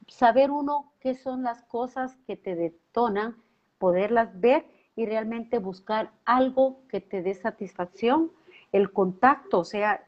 [0.08, 3.36] saber uno qué son las cosas que te detonan,
[3.78, 4.64] poderlas ver
[4.96, 8.32] y realmente buscar algo que te dé satisfacción.
[8.72, 10.04] El contacto, o sea,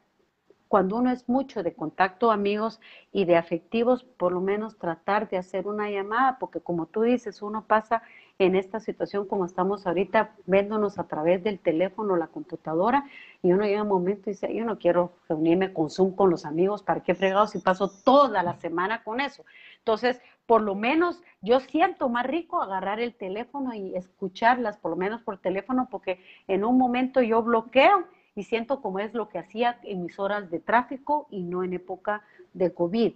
[0.71, 2.79] cuando uno es mucho de contacto amigos
[3.11, 7.41] y de afectivos, por lo menos tratar de hacer una llamada, porque como tú dices,
[7.41, 8.03] uno pasa
[8.39, 13.03] en esta situación como estamos ahorita, viéndonos a través del teléfono, la computadora,
[13.43, 16.45] y uno llega un momento y dice, yo no quiero reunirme con Zoom con los
[16.45, 19.43] amigos, ¿para qué fregados si paso toda la semana con eso?
[19.81, 24.97] Entonces, por lo menos yo siento más rico agarrar el teléfono y escucharlas, por lo
[24.97, 29.39] menos por teléfono, porque en un momento yo bloqueo y siento como es lo que
[29.39, 33.13] hacía en mis horas de tráfico y no en época de COVID.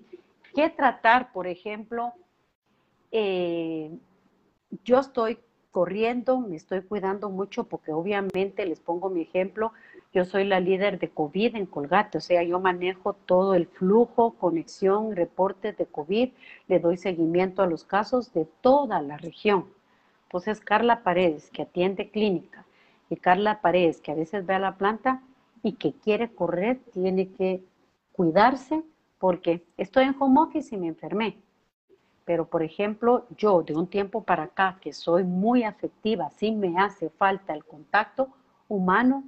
[0.55, 2.13] ¿Qué tratar, por ejemplo?
[3.11, 3.91] Eh,
[4.83, 5.37] yo estoy
[5.71, 9.73] corriendo, me estoy cuidando mucho porque obviamente les pongo mi ejemplo,
[10.15, 14.35] yo soy la líder de COVID en Colgate, o sea, yo manejo todo el flujo,
[14.35, 16.29] conexión, reportes de COVID,
[16.69, 19.65] le doy seguimiento a los casos de toda la región.
[20.23, 22.65] Entonces, Carla Paredes, que atiende clínica,
[23.09, 25.21] y Carla Paredes, que a veces ve a la planta
[25.61, 27.61] y que quiere correr, tiene que
[28.13, 28.83] cuidarse
[29.19, 31.37] porque estoy en home y me enfermé.
[32.23, 36.79] Pero, por ejemplo, yo de un tiempo para acá, que soy muy afectiva, sí me
[36.79, 38.29] hace falta el contacto
[38.69, 39.25] humano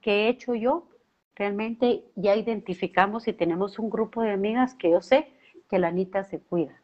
[0.00, 0.88] que he hecho yo,
[1.34, 5.28] realmente ya identificamos y tenemos un grupo de amigas que yo sé
[5.68, 6.80] que la Anita se cuida.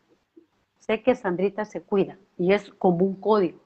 [0.79, 3.59] Sé que Sandrita se cuida y es como un código.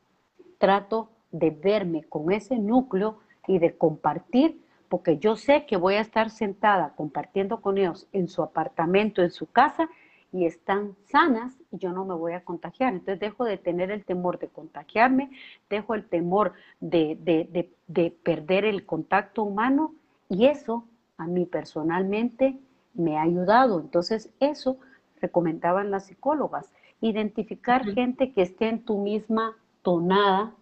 [0.58, 6.00] Trato de verme con ese núcleo y de compartir, porque yo sé que voy a
[6.00, 9.88] estar sentada compartiendo con ellos en su apartamento, en su casa,
[10.32, 12.92] y están sanas y yo no me voy a contagiar.
[12.92, 15.30] Entonces dejo de tener el temor de contagiarme,
[15.68, 19.94] dejo el temor de, de, de perder el contacto humano
[20.28, 20.84] y eso
[21.16, 22.58] a mí personalmente
[22.94, 23.80] me ha ayudado.
[23.80, 24.78] Entonces eso
[25.20, 30.54] recomendaban las psicólogas, identificar gente que esté en tu misma tonada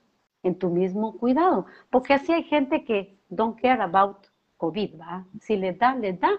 [0.42, 1.66] en tu mismo cuidado.
[1.90, 4.16] Porque así hay gente que don't care about
[4.57, 5.24] COVID, ¿va?
[5.40, 6.31] Si les da, les da.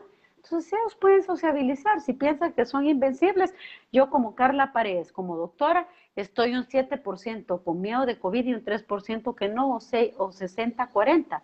[0.43, 1.99] Entonces ellos pueden sociabilizar.
[1.99, 3.53] Si piensan que son invencibles,
[3.91, 8.63] yo como Carla Paredes, como doctora, estoy un 7% con miedo de COVID y un
[8.63, 11.41] 3% que no, o, 6, o 60-40.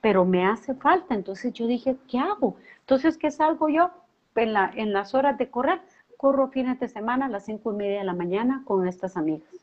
[0.00, 1.14] Pero me hace falta.
[1.14, 2.56] Entonces yo dije, ¿qué hago?
[2.80, 3.90] Entonces, ¿qué salgo yo
[4.34, 5.82] en, la, en las horas de correr?
[6.16, 9.54] Corro fines de semana a las 5 y media de la mañana con estas amigas.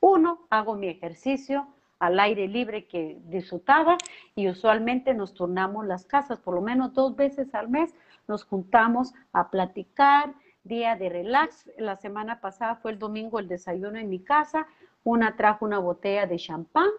[0.00, 1.66] Uno, hago mi ejercicio
[2.04, 3.96] al aire libre que disfrutaba
[4.34, 7.94] y usualmente nos turnamos las casas, por lo menos dos veces al mes
[8.28, 11.70] nos juntamos a platicar, día de relax.
[11.78, 14.66] La semana pasada fue el domingo el desayuno en mi casa,
[15.02, 16.90] una trajo una botella de champán,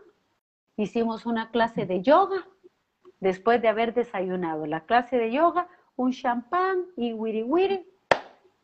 [0.75, 2.47] hicimos una clase de yoga,
[3.19, 7.87] después de haber desayunado la clase de yoga, un champán y wiri wiri,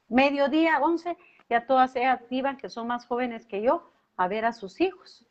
[0.09, 1.15] mediodía, 11,
[1.51, 5.27] ya todas se activan, que son más jóvenes que yo, a ver a sus hijos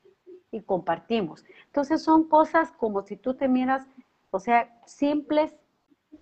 [0.52, 1.44] y compartimos.
[1.66, 3.86] Entonces son cosas como si tú te miras,
[4.30, 5.54] o sea, simples,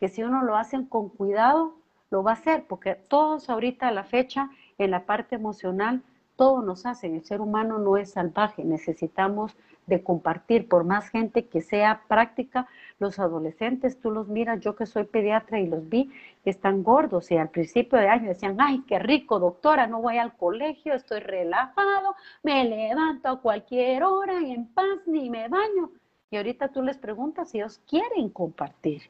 [0.01, 1.75] que si uno lo hace con cuidado,
[2.11, 6.03] lo va a hacer, porque todos ahorita a la fecha, en la parte emocional,
[6.37, 7.15] todo nos hacen.
[7.15, 12.69] El ser humano no es salvaje, necesitamos de compartir, por más gente que sea práctica,
[12.99, 16.11] los adolescentes, tú los miras, yo que soy pediatra y los vi,
[16.45, 20.37] están gordos y al principio de año decían, ay, qué rico, doctora, no voy al
[20.37, 25.91] colegio, estoy relajado, me levanto a cualquier hora y en paz ni me baño.
[26.31, 29.03] Y ahorita tú les preguntas si ellos quieren compartir.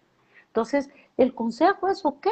[0.46, 2.27] Entonces, el consejo es, ok,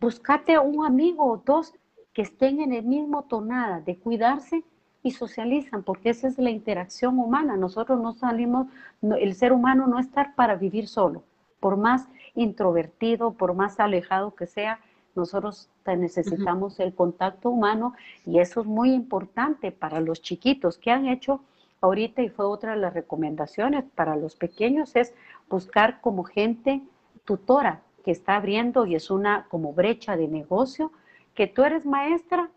[0.00, 1.74] búscate un amigo o dos
[2.12, 4.64] que estén en el mismo tonada de cuidarse
[5.02, 7.56] y socializan, porque esa es la interacción humana.
[7.56, 8.68] Nosotros no salimos,
[9.02, 11.22] el ser humano no está para vivir solo.
[11.60, 14.80] Por más introvertido, por más alejado que sea,
[15.14, 21.06] nosotros necesitamos el contacto humano y eso es muy importante para los chiquitos que han
[21.06, 21.40] hecho
[21.82, 25.12] ahorita y fue otra de las recomendaciones para los pequeños es
[25.50, 26.80] buscar como gente
[27.24, 30.92] tutora que está abriendo y es una como brecha de negocio,
[31.34, 32.50] que tú eres maestra,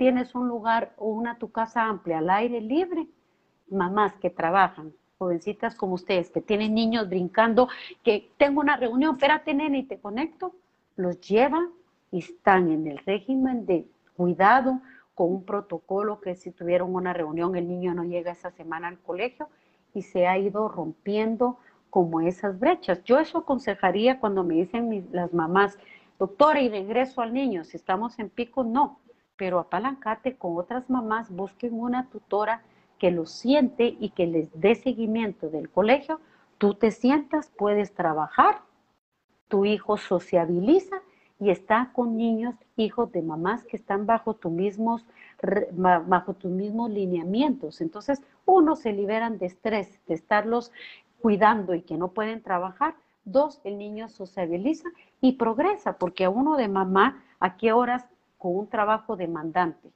[0.00, 3.06] tienes un lugar o una tu casa amplia al aire libre
[3.68, 7.68] mamás que trabajan, jovencitas como ustedes, que tienen niños brincando,
[8.02, 10.54] que tengo una reunión, espérate nene y te conecto,
[10.96, 11.68] los llevan
[12.10, 13.84] y están en el régimen de
[14.16, 14.80] cuidado
[15.14, 19.00] con un protocolo que si tuvieron una reunión el niño no llega esa semana al
[19.00, 19.50] colegio
[19.92, 21.58] y se ha ido rompiendo
[21.90, 23.04] como esas brechas.
[23.04, 25.78] Yo eso aconsejaría cuando me dicen las mamás,
[26.18, 28.98] doctora, y regreso al niño, si estamos en pico, no,
[29.40, 32.62] pero apalancate con otras mamás, busquen una tutora
[32.98, 36.20] que lo siente y que les dé seguimiento del colegio,
[36.58, 38.60] tú te sientas, puedes trabajar,
[39.48, 41.00] tu hijo sociabiliza
[41.38, 45.06] y está con niños, hijos de mamás que están bajo, tu mismos,
[45.72, 47.80] bajo tus mismos lineamientos.
[47.80, 50.70] Entonces, uno, se liberan de estrés, de estarlos
[51.22, 52.94] cuidando y que no pueden trabajar.
[53.24, 54.90] Dos, el niño sociabiliza
[55.22, 58.06] y progresa, porque a uno de mamá, ¿a qué horas
[58.40, 59.92] con un trabajo demandante?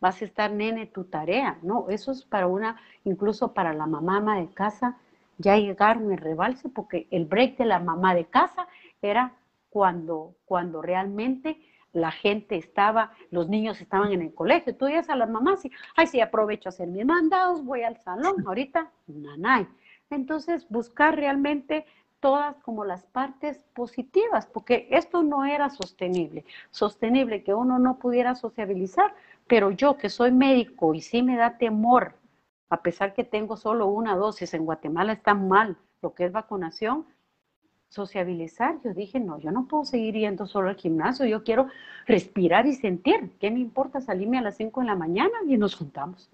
[0.00, 1.88] Vas a estar, nene, tu tarea, ¿no?
[1.88, 4.98] Eso es para una, incluso para la mamá de casa,
[5.38, 8.66] ya llegaron el rebalse, porque el break de la mamá de casa
[9.00, 9.34] era
[9.70, 11.60] cuando, cuando realmente
[11.92, 14.76] la gente estaba, los niños estaban en el colegio.
[14.76, 17.96] Tú dices a las mamás, y, ay, sí, aprovecho a hacer mis mandados, voy al
[17.98, 19.68] salón, ahorita, nanay.
[20.10, 21.86] Entonces, buscar realmente
[22.20, 26.44] todas como las partes positivas, porque esto no era sostenible.
[26.70, 29.14] Sostenible que uno no pudiera sociabilizar,
[29.46, 32.14] pero yo que soy médico y sí me da temor,
[32.68, 37.06] a pesar que tengo solo una dosis, en Guatemala está mal lo que es vacunación,
[37.88, 38.80] sociabilizar.
[38.82, 41.68] Yo dije, no, yo no puedo seguir yendo solo al gimnasio, yo quiero
[42.06, 43.32] respirar y sentir.
[43.38, 46.28] ¿Qué me importa salirme a las 5 de la mañana y nos juntamos?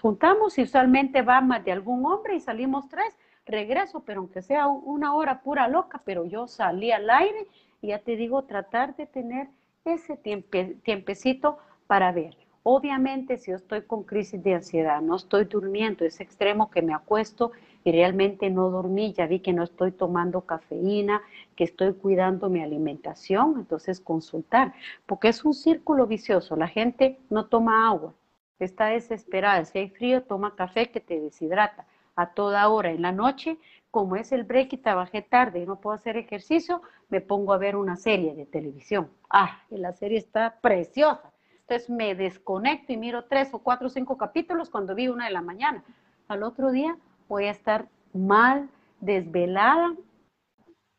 [0.00, 4.68] Juntamos y usualmente va más de algún hombre y salimos tres, regreso, pero aunque sea
[4.68, 7.46] una hora pura loca, pero yo salí al aire
[7.80, 9.48] y ya te digo, tratar de tener
[9.84, 12.36] ese tiempecito para ver.
[12.64, 16.94] Obviamente, si yo estoy con crisis de ansiedad, no estoy durmiendo, es extremo que me
[16.94, 17.50] acuesto
[17.82, 21.22] y realmente no dormí, ya vi que no estoy tomando cafeína,
[21.56, 24.74] que estoy cuidando mi alimentación, entonces consultar,
[25.06, 28.14] porque es un círculo vicioso, la gente no toma agua,
[28.60, 31.84] está desesperada, si hay frío toma café que te deshidrata
[32.16, 33.58] a toda hora, en la noche,
[33.90, 37.58] como es el break y trabajé tarde y no puedo hacer ejercicio, me pongo a
[37.58, 39.10] ver una serie de televisión.
[39.28, 41.32] Ah, y la serie está preciosa.
[41.60, 45.32] Entonces me desconecto y miro tres o cuatro o cinco capítulos cuando vi una de
[45.32, 45.84] la mañana.
[46.28, 46.96] Al otro día
[47.28, 48.68] voy a estar mal,
[49.00, 49.94] desvelada,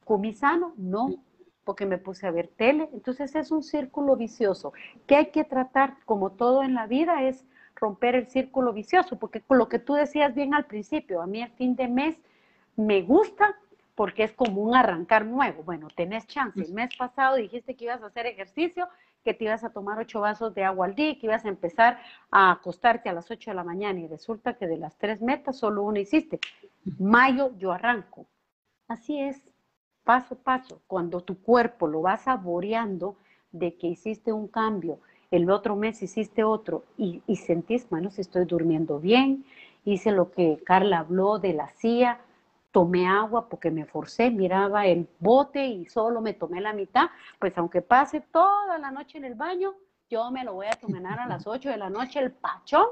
[0.06, 0.36] comí
[0.78, 1.10] no,
[1.64, 2.90] porque me puse a ver tele.
[2.94, 4.74] Entonces es un círculo vicioso
[5.08, 7.46] que hay que tratar, como todo en la vida, es
[7.84, 11.52] romper el círculo vicioso, porque lo que tú decías bien al principio, a mí el
[11.52, 12.16] fin de mes
[12.78, 13.56] me gusta
[13.96, 15.64] porque es como un arrancar nuevo.
[15.64, 16.62] Bueno, tenés chance.
[16.62, 18.88] El mes pasado dijiste que ibas a hacer ejercicio
[19.24, 22.00] que te ibas a tomar ocho vasos de agua al día, que ibas a empezar
[22.30, 25.58] a acostarte a las ocho de la mañana y resulta que de las tres metas
[25.58, 26.40] solo una hiciste.
[27.00, 28.26] Mayo yo arranco.
[28.88, 29.42] Así es,
[30.04, 30.82] paso a paso.
[30.88, 33.16] Cuando tu cuerpo lo va saboreando
[33.52, 35.00] de que hiciste un cambio,
[35.34, 39.46] el otro mes hiciste otro y, sentís, bueno, si estoy durmiendo bien,
[39.84, 42.22] hice lo que Carla habló de la CIA,
[42.72, 47.08] tomé agua porque me forcé, miraba el bote y solo me tomé la mitad,
[47.40, 49.74] pues aunque pase toda la noche en el baño,
[50.08, 52.86] yo me lo voy a tomar a las 8 de la noche el pachón,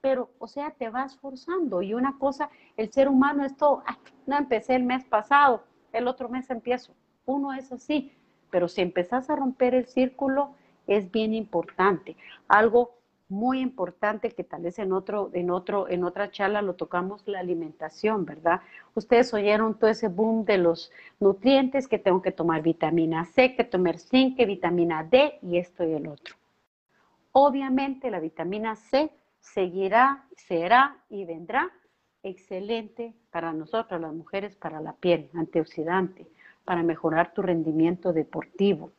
[0.00, 3.84] pero o sea, te vas forzando y una cosa, el ser humano es todo,
[4.26, 6.92] no empecé el mes pasado, el otro mes empiezo,
[7.24, 8.12] uno es así,
[8.50, 12.16] pero si empezás a romper el círculo, es bien importante.
[12.48, 12.94] Algo
[13.28, 17.40] muy importante que tal vez en otro, en otro, en otra charla lo tocamos, la
[17.40, 18.60] alimentación, ¿verdad?
[18.94, 23.64] Ustedes oyeron todo ese boom de los nutrientes, que tengo que tomar vitamina C, que
[23.64, 26.36] tomar zinc, que vitamina D y esto y el otro.
[27.32, 31.70] Obviamente la vitamina C seguirá, será y vendrá
[32.22, 36.26] excelente para nosotros, las mujeres, para la piel, antioxidante,
[36.64, 38.92] para mejorar tu rendimiento deportivo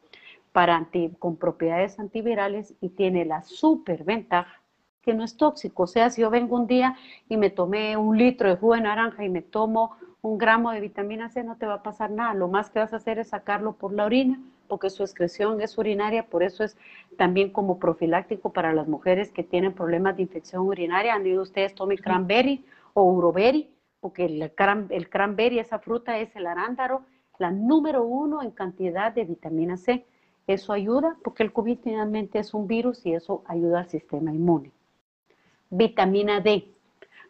[0.55, 0.87] para
[1.19, 4.61] con propiedades antivirales y tiene la super ventaja
[5.01, 5.83] que no es tóxico.
[5.83, 6.95] O sea, si yo vengo un día
[7.27, 10.79] y me tomé un litro de jugo de naranja y me tomo un gramo de
[10.79, 12.33] vitamina C, no te va a pasar nada.
[12.33, 14.39] Lo más que vas a hacer es sacarlo por la orina,
[14.69, 16.77] porque su excreción es urinaria, por eso es
[17.17, 21.15] también como profiláctico para las mujeres que tienen problemas de infección urinaria.
[21.15, 24.41] Han ido ustedes, tome cranberry o uroberry, porque el,
[24.89, 27.01] el cranberry, esa fruta es el arándaro,
[27.39, 30.05] la número uno en cantidad de vitamina C.
[30.47, 34.71] Eso ayuda porque el COVID finalmente es un virus y eso ayuda al sistema inmune.
[35.69, 36.71] Vitamina D.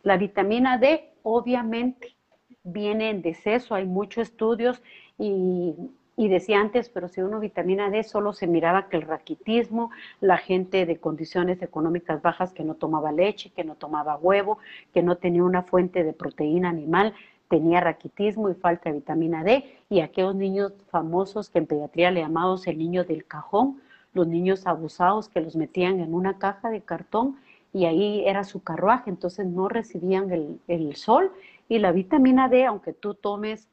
[0.03, 2.15] La vitamina D obviamente
[2.63, 4.81] viene en deceso, hay muchos estudios
[5.17, 5.73] y
[6.17, 9.91] y decía antes, pero si uno vitamina D solo se miraba que el raquitismo,
[10.21, 14.59] la gente de condiciones económicas bajas que no tomaba leche, que no tomaba huevo,
[14.93, 17.13] que no tenía una fuente de proteína animal,
[17.49, 22.21] tenía raquitismo y falta de vitamina D, y aquellos niños famosos que en pediatría le
[22.21, 23.81] llamamos el niño del cajón,
[24.13, 27.37] los niños abusados que los metían en una caja de cartón
[27.73, 31.31] y ahí era su carruaje, entonces no recibían el, el sol
[31.67, 33.67] y la vitamina D, aunque tú tomes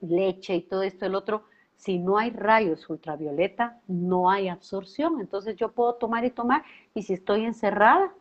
[0.00, 1.44] leche y todo esto, el otro,
[1.76, 5.20] si no hay rayos ultravioleta, no hay absorción.
[5.20, 6.62] Entonces yo puedo tomar y tomar
[6.94, 8.12] y si estoy encerrada,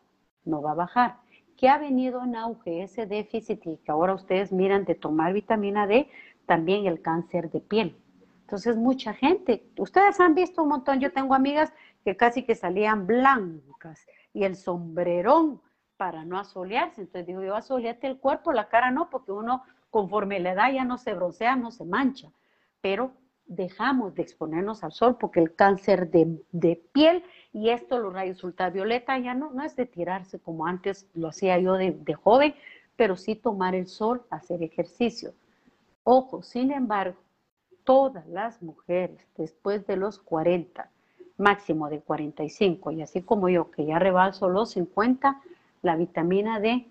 [0.45, 1.17] no va a bajar.
[1.59, 2.83] ¿Qué ha venido en auge?
[2.83, 6.07] Ese déficit y que ahora ustedes miran de tomar vitamina D,
[6.45, 7.97] también el cáncer de piel.
[8.43, 11.73] Entonces mucha gente, ustedes han visto un montón, yo tengo amigas
[12.05, 15.61] que casi que salían blancas y el sombrerón
[15.97, 17.01] para no asolearse.
[17.01, 20.85] Entonces digo yo, asoleate el cuerpo, la cara no, porque uno conforme la edad ya
[20.85, 22.31] no se broncea, no se mancha.
[22.79, 23.11] Pero
[23.45, 29.17] dejamos de exponernos al sol porque el cáncer de, piel y esto, los rayos ultravioleta,
[29.17, 32.53] ya no, no es de tirarse como antes lo hacía yo de, de joven,
[32.95, 35.33] pero sí tomar el sol, hacer ejercicio.
[36.03, 37.17] Ojo, sin embargo,
[37.83, 40.89] todas las mujeres después de los 40,
[41.37, 45.41] máximo de 45, y así como yo, que ya rebalso los 50,
[45.81, 46.87] la vitamina D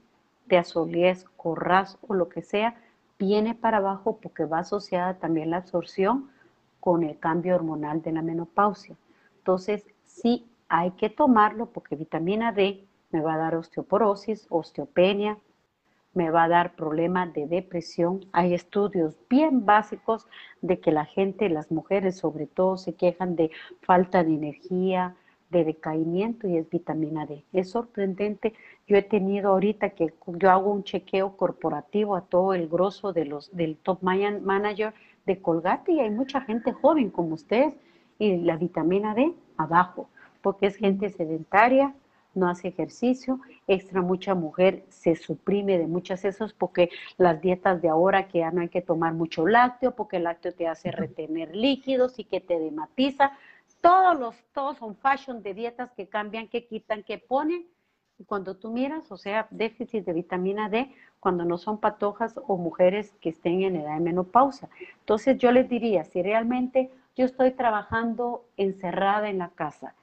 [0.47, 2.81] de azolies, corraz o lo que sea,
[3.19, 6.31] viene para abajo porque va asociada también la absorción
[6.81, 8.97] con el cambio hormonal de la menopausia.
[9.39, 15.39] Entonces, sí hay que tomarlo porque vitamina D me va a dar osteoporosis, osteopenia,
[16.15, 18.21] me va a dar problemas de depresión.
[18.33, 20.27] Hay estudios bien básicos
[20.63, 23.51] de que la gente, las mujeres sobre todo, se quejan de
[23.83, 25.17] falta de energía,
[25.51, 27.45] de decaimiento y es vitamina D.
[27.53, 28.53] Es sorprendente.
[28.87, 33.25] Yo he tenido ahorita que yo hago un chequeo corporativo a todo el grosso de
[33.25, 34.93] los, del top manager
[35.25, 37.75] de Colgate y hay mucha gente joven como ustedes
[38.19, 40.09] y la vitamina D abajo,
[40.43, 41.95] porque es gente sedentaria,
[42.35, 47.89] no hace ejercicio, extra mucha mujer se suprime de muchas esos porque las dietas de
[47.89, 51.55] ahora que ya no hay que tomar mucho lácteo, porque el lácteo te hace retener
[51.55, 53.33] líquidos y que te dematiza.
[53.81, 57.67] Todos los, todos son fashion de dietas que cambian, que quitan, que ponen.
[58.19, 62.57] Y cuando tú miras, o sea, déficit de vitamina D, cuando no son patojas o
[62.57, 64.69] mujeres que estén en edad de menopausia.
[65.01, 69.95] Entonces yo les diría, si realmente yo estoy trabajando encerrada en la casa,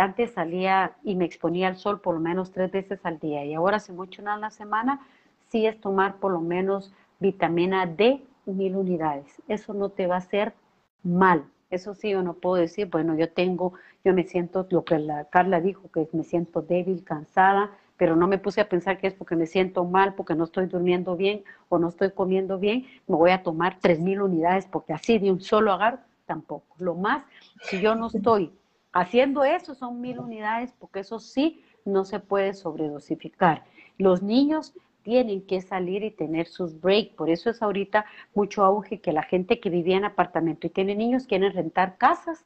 [0.00, 3.54] antes salía y me exponía al sol por lo menos tres veces al día y
[3.54, 5.00] ahora hace mucho una la semana,
[5.48, 9.42] sí es tomar por lo menos vitamina D mil unidades.
[9.48, 10.54] Eso no te va a hacer
[11.02, 11.44] mal.
[11.70, 13.74] Eso sí, yo no puedo decir, bueno, yo tengo,
[14.04, 18.26] yo me siento, lo que la Carla dijo, que me siento débil, cansada, pero no
[18.26, 21.44] me puse a pensar que es porque me siento mal, porque no estoy durmiendo bien
[21.68, 25.30] o no estoy comiendo bien, me voy a tomar tres mil unidades porque así de
[25.30, 26.74] un solo agarro, tampoco.
[26.78, 27.24] Lo más,
[27.62, 28.50] si yo no estoy
[28.92, 33.64] haciendo eso, son mil unidades porque eso sí no se puede sobredosificar.
[33.96, 37.14] Los niños tienen que salir y tener sus breaks.
[37.14, 40.94] Por eso es ahorita mucho auge que la gente que vivía en apartamento y tiene
[40.94, 42.44] niños quieren rentar casas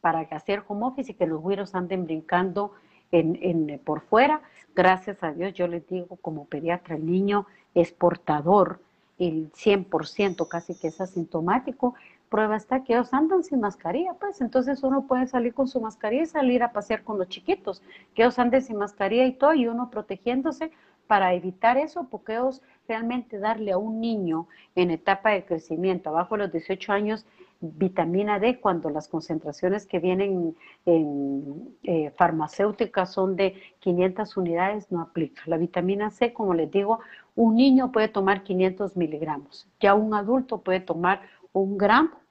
[0.00, 2.72] para hacer home office y que los güiros anden brincando
[3.10, 4.42] en, por fuera.
[4.74, 8.80] Gracias a Dios, yo les digo, como pediatra, el niño es portador,
[9.18, 11.94] el 100% casi que es asintomático.
[12.34, 16.24] Prueba está que ellos andan sin mascarilla, pues entonces uno puede salir con su mascarilla
[16.24, 17.80] y salir a pasear con los chiquitos,
[18.12, 20.72] que ellos anden sin mascarilla y todo, y uno protegiéndose,
[21.06, 26.34] para evitar eso, porque ellos realmente darle a un niño en etapa de crecimiento, abajo
[26.34, 27.24] de los 18 años,
[27.60, 30.56] vitamina D, cuando las concentraciones que vienen
[30.86, 35.42] en eh, farmacéuticas son de 500 unidades, no aplica.
[35.46, 36.98] La vitamina C, como les digo,
[37.36, 41.20] un niño puede tomar 500 miligramos, ya un adulto puede tomar
[41.52, 42.23] un gramo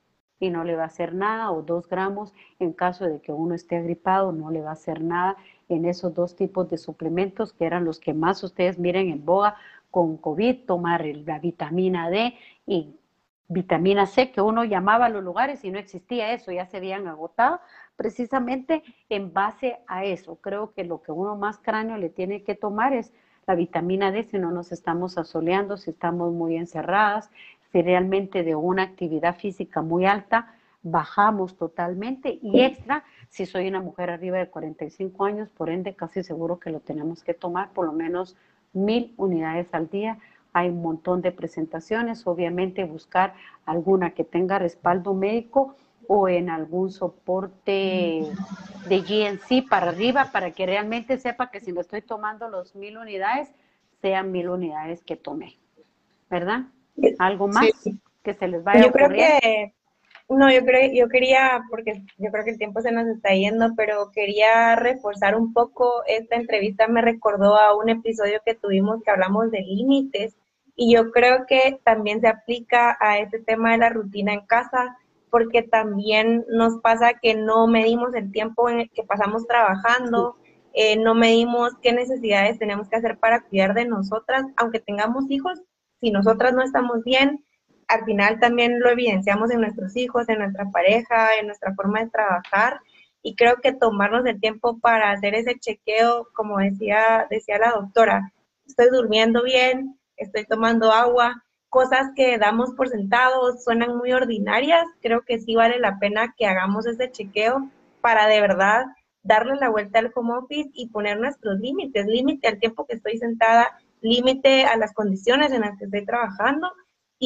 [0.44, 3.56] y no le va a hacer nada, o dos gramos en caso de que uno
[3.56, 5.38] esté agripado, no le va a hacer nada
[5.70, 9.56] en esos dos tipos de suplementos que eran los que más ustedes miren en boga
[9.90, 12.34] con COVID, tomar la vitamina D
[12.68, 12.94] y
[13.48, 17.08] vitamina C que uno llamaba a los lugares y no existía eso, ya se habían
[17.08, 17.62] agotado,
[17.96, 20.36] precisamente en base a eso.
[20.42, 23.14] Creo que lo que uno más cráneo le tiene que tomar es
[23.48, 27.30] la vitamina D si no nos estamos asoleando, si estamos muy encerradas,
[27.74, 30.54] si realmente de una actividad física muy alta
[30.84, 36.24] bajamos totalmente y extra si soy una mujer arriba de 45 años, por ende casi
[36.24, 38.38] seguro que lo tenemos que tomar por lo menos
[38.74, 40.20] mil unidades al día.
[40.54, 43.34] Hay un montón de presentaciones, obviamente buscar
[43.66, 45.76] alguna que tenga respaldo médico
[46.08, 48.28] o en algún soporte
[48.88, 53.00] de GNC para arriba para que realmente sepa que si me estoy tomando los mil
[53.00, 53.52] unidades,
[54.00, 55.58] sean mil unidades que tomé.
[56.30, 56.66] ¿Verdad?
[57.20, 57.68] ¿Algo más
[58.24, 59.74] que se les vaya Yo creo que
[60.30, 63.74] No, yo creo, yo quería, porque yo creo que el tiempo se nos está yendo,
[63.76, 66.88] pero quería reforzar un poco esta entrevista.
[66.88, 70.36] Me recordó a un episodio que tuvimos que hablamos de límites
[70.76, 74.98] y yo creo que también se aplica a este tema de la rutina en casa,
[75.30, 80.38] porque también nos pasa que no medimos el tiempo en el que pasamos trabajando,
[80.74, 85.62] eh, no medimos qué necesidades tenemos que hacer para cuidar de nosotras, aunque tengamos hijos,
[86.04, 87.46] si nosotras no estamos bien,
[87.88, 92.10] al final también lo evidenciamos en nuestros hijos, en nuestra pareja, en nuestra forma de
[92.10, 92.82] trabajar.
[93.22, 98.34] Y creo que tomarnos el tiempo para hacer ese chequeo, como decía, decía la doctora,
[98.68, 105.22] estoy durmiendo bien, estoy tomando agua, cosas que damos por sentados, suenan muy ordinarias, creo
[105.22, 107.70] que sí vale la pena que hagamos ese chequeo
[108.02, 108.88] para de verdad
[109.22, 113.18] darle la vuelta al home office y poner nuestros límites, límite al tiempo que estoy
[113.20, 116.72] sentada, límite a las condiciones en las que estoy trabajando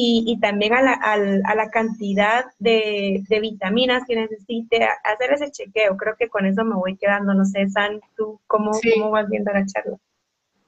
[0.00, 5.96] y, también a la, a la cantidad de, vitaminas que necesite, hacer ese chequeo.
[5.96, 7.34] Creo que con eso me voy quedando.
[7.34, 9.96] No sé, San, ¿tú cómo, cómo vas viendo la charla?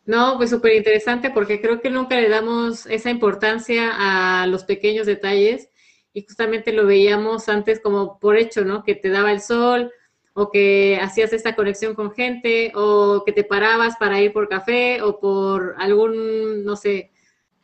[0.04, 5.06] No, pues súper interesante porque creo que nunca le damos esa importancia a los pequeños
[5.06, 5.68] detalles
[6.12, 8.82] y justamente lo veíamos antes como por hecho, ¿no?
[8.82, 9.92] Que te daba el sol
[10.33, 15.03] o que hacías esta conexión con gente o que te parabas para ir por café
[15.03, 17.11] o por algún, no sé,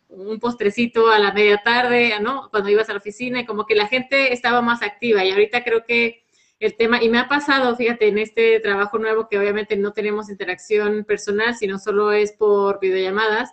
[0.09, 2.49] un postrecito a la media tarde, ¿no?
[2.51, 5.64] Cuando ibas a la oficina y como que la gente estaba más activa y ahorita
[5.64, 6.25] creo que
[6.59, 10.31] el tema, y me ha pasado, fíjate, en este trabajo nuevo que obviamente no tenemos
[10.31, 13.51] interacción personal, sino solo es por videollamadas,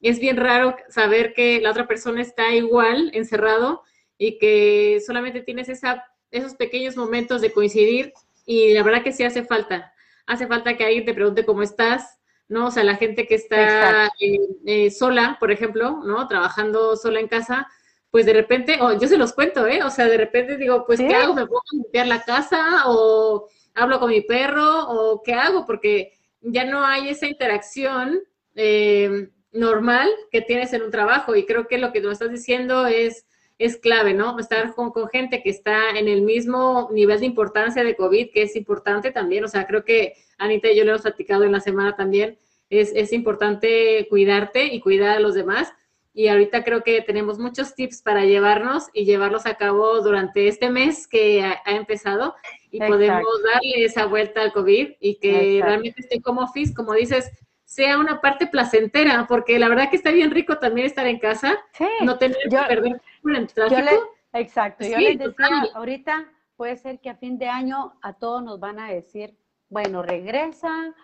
[0.00, 3.82] es bien raro saber que la otra persona está igual, encerrado,
[4.16, 8.12] y que solamente tienes esa, esos pequeños momentos de coincidir
[8.48, 9.92] y la verdad que sí hace falta.
[10.26, 12.18] Hace falta que alguien te pregunte cómo estás,
[12.48, 12.68] ¿no?
[12.68, 16.26] O sea, la gente que está eh, eh, sola, por ejemplo, ¿no?
[16.28, 17.68] Trabajando sola en casa,
[18.10, 19.82] pues de repente, o yo se los cuento, ¿eh?
[19.82, 21.34] O sea, de repente digo, pues, ¿qué hago?
[21.34, 22.84] ¿Me a limpiar la casa?
[22.86, 24.88] ¿O hablo con mi perro?
[24.88, 25.66] ¿O qué hago?
[25.66, 28.18] Porque ya no hay esa interacción
[28.54, 31.36] eh, normal que tienes en un trabajo.
[31.36, 33.26] Y creo que lo que nos estás diciendo es,
[33.58, 34.38] es clave, ¿no?
[34.38, 38.42] Estar con, con gente que está en el mismo nivel de importancia de COVID, que
[38.42, 39.44] es importante también.
[39.44, 42.38] O sea, creo que Anita y yo lo hemos platicado en la semana también,
[42.70, 45.72] es, es importante cuidarte y cuidar a los demás.
[46.14, 50.68] Y ahorita creo que tenemos muchos tips para llevarnos y llevarlos a cabo durante este
[50.68, 52.34] mes que ha, empezado
[52.70, 57.30] y podemos darle esa vuelta al COVID y que realmente esté como office, como dices,
[57.64, 61.56] sea una parte placentera, porque la verdad que está bien rico también estar en casa,
[62.00, 64.10] no tener que perder el tráfico.
[64.32, 68.58] exacto, yo les decía, ahorita puede ser que a fin de año a todos nos
[68.60, 69.36] van a decir,
[69.70, 70.94] bueno, regresa,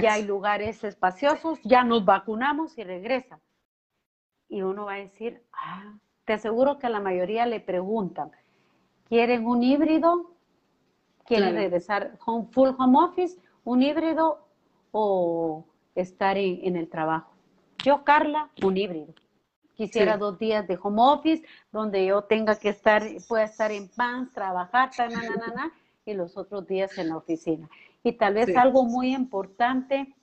[0.00, 3.40] ya hay lugares espaciosos, ya nos vacunamos y regresa.
[4.48, 5.94] Y uno va a decir, ah,
[6.24, 8.30] te aseguro que a la mayoría le preguntan,
[9.08, 10.32] ¿quieren un híbrido?
[11.26, 13.40] ¿Quieren regresar home, full home office?
[13.64, 14.46] ¿Un híbrido
[14.92, 15.64] o
[15.94, 17.32] estar en, el trabajo?
[17.82, 19.14] Yo, Carla, un híbrido.
[19.74, 24.32] Quisiera dos días de home office donde yo tenga que estar, pueda estar en pants,
[24.32, 24.90] trabajar,
[26.06, 27.68] y los otros días en la oficina.
[28.02, 30.14] Y tal vez algo muy importante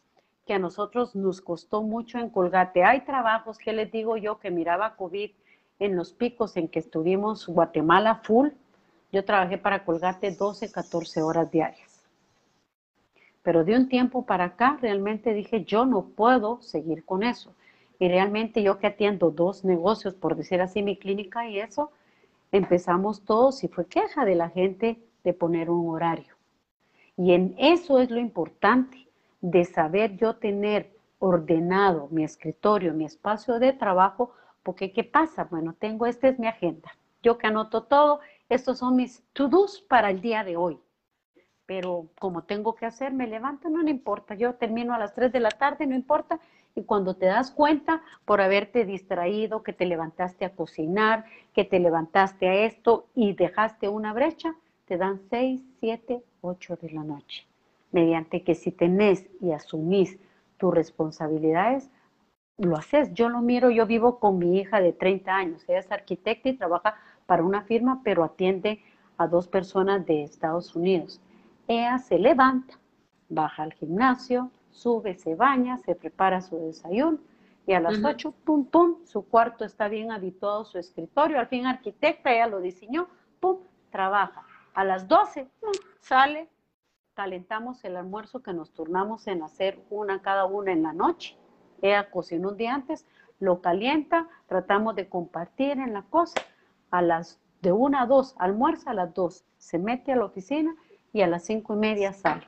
[0.46, 2.84] que a nosotros nos costó mucho en Colgate.
[2.84, 5.32] Hay trabajos que les digo yo que miraba COVID
[5.80, 8.50] en los picos en que estuvimos Guatemala full.
[9.12, 12.04] Yo trabajé para Colgate 12, 14 horas diarias.
[13.44, 17.54] Pero de un tiempo para acá realmente dije, yo no puedo seguir con eso.
[18.02, 21.92] Y realmente yo que atiendo dos negocios, por decir así, mi clínica y eso,
[22.52, 26.34] empezamos todos y fue queja de la gente de poner un horario.
[27.16, 29.08] Y en eso es lo importante,
[29.40, 34.32] de saber yo tener ordenado mi escritorio, mi espacio de trabajo,
[34.64, 35.44] porque ¿qué pasa?
[35.44, 36.92] Bueno, tengo, esta es mi agenda.
[37.22, 40.80] Yo que anoto todo, estos son mis to-dos para el día de hoy.
[41.68, 44.34] Pero como tengo que hacer, me levanto, no, no importa.
[44.34, 46.40] Yo termino a las 3 de la tarde, no importa.
[46.76, 51.80] Y cuando te das cuenta por haberte distraído, que te levantaste a cocinar, que te
[51.80, 54.56] levantaste a esto y dejaste una brecha,
[54.86, 57.46] te dan 6, 7, 8 de la noche.
[57.92, 60.18] Mediante que si tenés y asumís
[60.58, 61.90] tus responsabilidades,
[62.58, 63.14] lo haces.
[63.14, 65.64] Yo lo miro, yo vivo con mi hija de 30 años.
[65.68, 66.96] Ella es arquitecta y trabaja
[67.26, 68.82] para una firma, pero atiende
[69.18, 71.22] a dos personas de Estados Unidos.
[71.68, 72.80] Ella se levanta,
[73.30, 77.20] baja al gimnasio, sube, se baña, se prepara su desayuno
[77.68, 81.68] y a las 8, pum, pum, su cuarto está bien habituado, su escritorio, al fin
[81.68, 83.08] arquitecta, ella lo diseñó,
[83.40, 83.60] pum,
[83.92, 84.46] trabaja.
[84.74, 85.48] A las 12
[86.00, 86.50] sale,
[87.14, 91.38] calentamos el almuerzo que nos turnamos en hacer una cada una en la noche.
[91.82, 93.06] Ella cocinó un día antes,
[93.40, 96.42] lo calienta, tratamos de compartir en la cosa.
[96.90, 100.76] A las de una a dos, almuerza a las dos, se mete a la oficina
[101.14, 102.48] y a las cinco y media sale.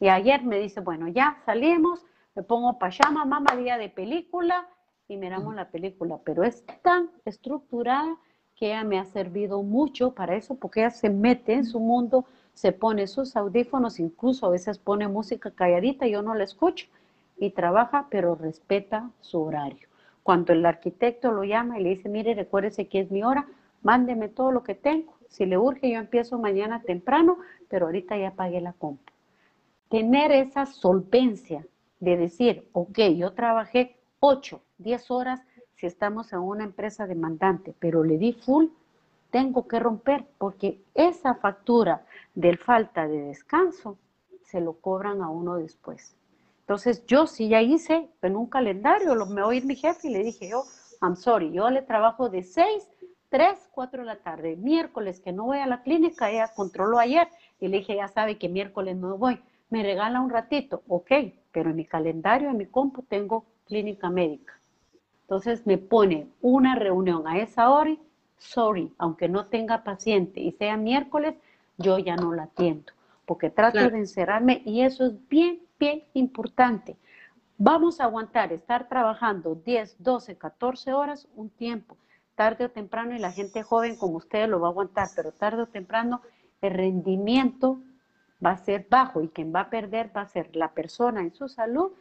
[0.00, 4.68] Y ayer me dice, bueno, ya salimos, me pongo pachama, mamá, día de película,
[5.08, 8.16] y miramos la película, pero es tan estructurada
[8.54, 12.26] que ella me ha servido mucho para eso, porque ella se mete en su mundo,
[12.54, 16.86] se pone sus audífonos, incluso a veces pone música calladita, yo no la escucho,
[17.36, 19.88] y trabaja, pero respeta su horario.
[20.22, 23.46] Cuando el arquitecto lo llama y le dice, mire, recuérdese que es mi hora,
[23.82, 25.14] mándeme todo lo que tengo.
[25.28, 27.38] Si le urge, yo empiezo mañana temprano,
[27.68, 29.14] pero ahorita ya pagué la compra.
[29.88, 31.66] Tener esa solvencia
[32.00, 35.40] de decir, ok, yo trabajé 8, 10 horas
[35.74, 38.66] si estamos en una empresa demandante, pero le di full,
[39.30, 43.98] tengo que romper porque esa factura del falta de descanso
[44.42, 46.16] se lo cobran a uno después.
[46.60, 50.22] Entonces yo sí ya hice en un calendario, lo me oí mi jefe y le
[50.22, 50.64] dije yo,
[51.00, 52.66] I'm sorry, yo le trabajo de 6,
[53.30, 54.56] 3, 4 de la tarde.
[54.56, 57.28] Miércoles que no voy a la clínica, ella controló ayer
[57.60, 59.40] y le dije, ya sabe que miércoles no voy.
[59.70, 61.12] Me regala un ratito, ok,
[61.52, 64.58] pero en mi calendario, en mi compu tengo clínica médica.
[65.22, 67.94] Entonces me pone una reunión a esa hora,
[68.38, 71.34] sorry, aunque no tenga paciente y sea miércoles,
[71.76, 72.92] yo ya no la atiendo,
[73.26, 76.96] porque trato de encerrarme y eso es bien, bien importante.
[77.58, 81.96] Vamos a aguantar estar trabajando 10, 12, 14 horas un tiempo,
[82.34, 85.62] tarde o temprano, y la gente joven como ustedes lo va a aguantar, pero tarde
[85.62, 86.22] o temprano
[86.62, 87.80] el rendimiento
[88.44, 91.34] va a ser bajo y quien va a perder va a ser la persona en
[91.34, 91.92] su salud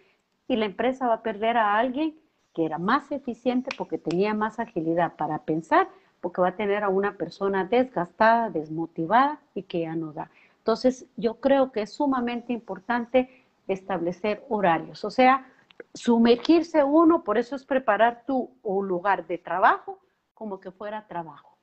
[0.47, 2.15] y la empresa va a perder a alguien
[2.53, 5.87] que era más eficiente porque tenía más agilidad para pensar,
[6.21, 10.31] porque va a tener a una persona desgastada, desmotivada y que ya no da.
[10.57, 15.45] Entonces, yo creo que es sumamente importante establecer horarios, o sea,
[15.93, 19.99] sumergirse uno, por eso es preparar tu lugar de trabajo
[20.33, 21.57] como que fuera trabajo.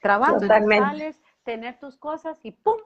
[0.00, 2.78] Trabajo, sales, tener tus cosas y ¡pum!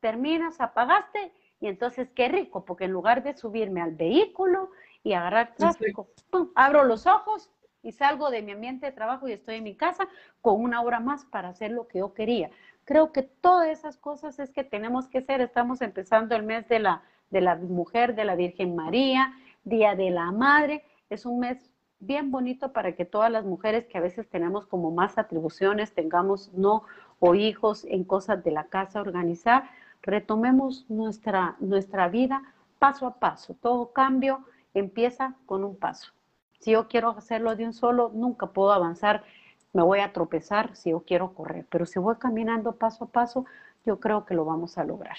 [0.00, 4.70] Terminas, apagaste y entonces qué rico, porque en lugar de subirme al vehículo
[5.02, 6.08] y agarrar tráfico,
[6.54, 7.50] abro los ojos
[7.82, 10.08] y salgo de mi ambiente de trabajo y estoy en mi casa
[10.42, 12.50] con una hora más para hacer lo que yo quería.
[12.84, 15.40] Creo que todas esas cosas es que tenemos que hacer.
[15.40, 19.32] Estamos empezando el mes de la, de la mujer, de la Virgen María,
[19.64, 20.84] Día de la Madre.
[21.10, 21.70] Es un mes
[22.00, 26.52] bien bonito para que todas las mujeres que a veces tenemos como más atribuciones, tengamos
[26.52, 26.82] no
[27.18, 29.70] o hijos en cosas de la casa organizar,
[30.02, 32.42] retomemos nuestra, nuestra vida
[32.78, 33.54] paso a paso.
[33.60, 34.44] Todo cambio
[34.74, 36.12] empieza con un paso.
[36.60, 39.24] Si yo quiero hacerlo de un solo, nunca puedo avanzar,
[39.72, 43.44] me voy a tropezar si yo quiero correr, pero si voy caminando paso a paso,
[43.84, 45.16] yo creo que lo vamos a lograr.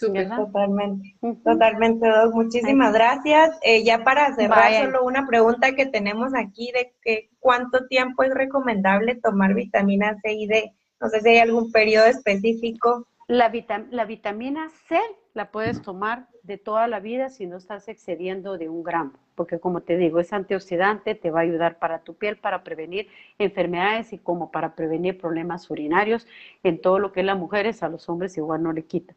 [0.00, 2.34] Totalmente, totalmente, Doc.
[2.34, 3.58] Muchísimas gracias.
[3.62, 8.34] Eh, ya para cerrar, solo una pregunta que tenemos aquí de que cuánto tiempo es
[8.34, 10.72] recomendable tomar vitamina C y D.
[11.00, 13.06] No sé si hay algún periodo específico.
[13.28, 13.52] La,
[13.90, 14.98] la vitamina C
[15.34, 19.58] la puedes tomar de toda la vida si no estás excediendo de un gramo, porque
[19.58, 24.12] como te digo, es antioxidante, te va a ayudar para tu piel, para prevenir enfermedades
[24.12, 26.26] y como para prevenir problemas urinarios
[26.62, 29.14] en todo lo que es las mujeres, a los hombres igual no le quita.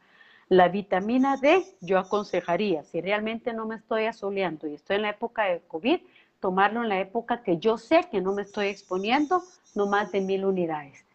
[0.47, 5.09] La vitamina D yo aconsejaría, si realmente no me estoy asoleando y estoy en la
[5.09, 5.99] época de COVID,
[6.39, 9.41] tomarlo en la época que yo sé que no me estoy exponiendo,
[9.73, 11.05] no más de mil unidades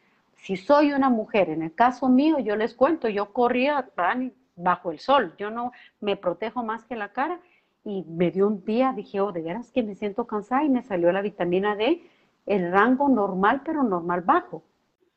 [0.43, 3.89] si soy una mujer, en el caso mío, yo les cuento, yo corría
[4.57, 7.41] bajo el sol, yo no me protejo más que la cara
[7.85, 10.83] y me dio un día, dije, oh, de veras que me siento cansada y me
[10.83, 12.03] salió la vitamina D,
[12.47, 14.63] el rango normal, pero normal bajo.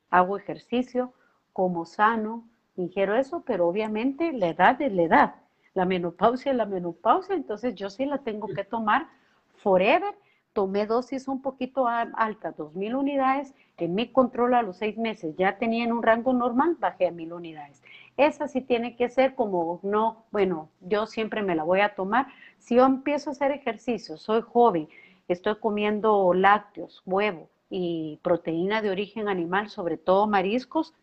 [0.09, 1.13] Hago ejercicio,
[1.53, 5.35] como sano, ingiero eso, pero obviamente la edad es la edad.
[5.73, 9.07] La menopausia es la menopausia, entonces yo sí la tengo que tomar
[9.55, 10.13] forever
[10.53, 15.57] tomé dosis un poquito alta, 2.000 unidades, en mi control a los seis meses ya
[15.57, 17.83] tenía en un rango normal, bajé a 1.000 unidades.
[18.15, 22.27] Esa sí tiene que ser como, no, bueno, yo siempre me la voy a tomar.
[22.59, 24.87] Si yo empiezo a hacer ejercicio, soy joven,
[25.27, 30.93] estoy comiendo lácteos, huevo y proteína de origen animal, sobre todo mariscos,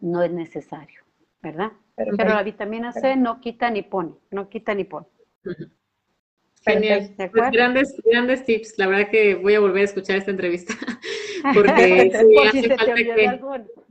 [0.00, 1.02] no es necesario,
[1.42, 1.72] ¿verdad?
[1.94, 5.06] Pero, la vitamina C no quita ni pone, no quita ni pone.
[6.64, 7.14] Genial.
[7.16, 8.74] Pues grandes, grandes tips.
[8.76, 10.74] La verdad que voy a volver a escuchar esta entrevista.
[11.54, 13.40] Porque sí, hace falta que...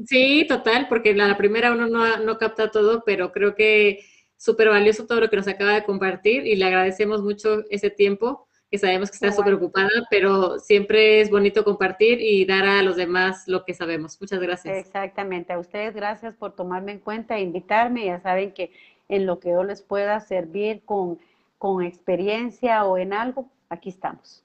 [0.06, 4.00] Sí, total, porque la, primera uno no, no capta todo, pero creo que
[4.36, 8.50] súper valioso todo lo que nos acaba de compartir y le agradecemos mucho ese tiempo,
[8.76, 12.96] que sabemos que está súper ocupada, pero siempre es bonito compartir y dar a los
[12.96, 14.20] demás lo que sabemos.
[14.20, 14.78] Muchas gracias.
[14.78, 15.54] Exactamente.
[15.54, 18.06] A ustedes gracias por tomarme en cuenta e invitarme.
[18.06, 18.72] Ya saben que
[19.08, 21.20] en lo que yo les pueda servir con
[21.58, 24.44] con experiencia o en algo, aquí estamos.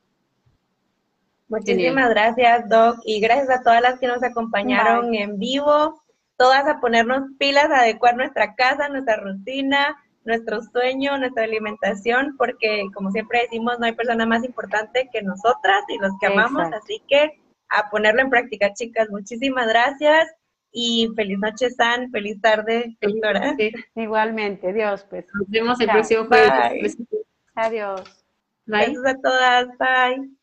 [1.48, 6.00] Muchísimas gracias, Doc, y gracias a todas las que nos acompañaron en vivo,
[6.36, 12.84] todas a ponernos pilas, a adecuar nuestra casa, nuestra rutina, nuestro sueño, nuestra alimentación, porque
[12.94, 17.02] como siempre decimos, no hay persona más importante que nosotras y los que amamos, así
[17.08, 17.40] que
[17.70, 19.08] a ponerlo en práctica, chicas.
[19.10, 20.28] Muchísimas gracias
[20.72, 23.56] y feliz noche, San, feliz tarde, doctora.
[23.94, 25.26] Igualmente, Dios, pues.
[25.34, 26.96] Nos vemos el próximo jueves.
[27.54, 28.24] Adiós.
[28.66, 28.92] Bye.
[28.92, 30.39] Gracias a todas, bye.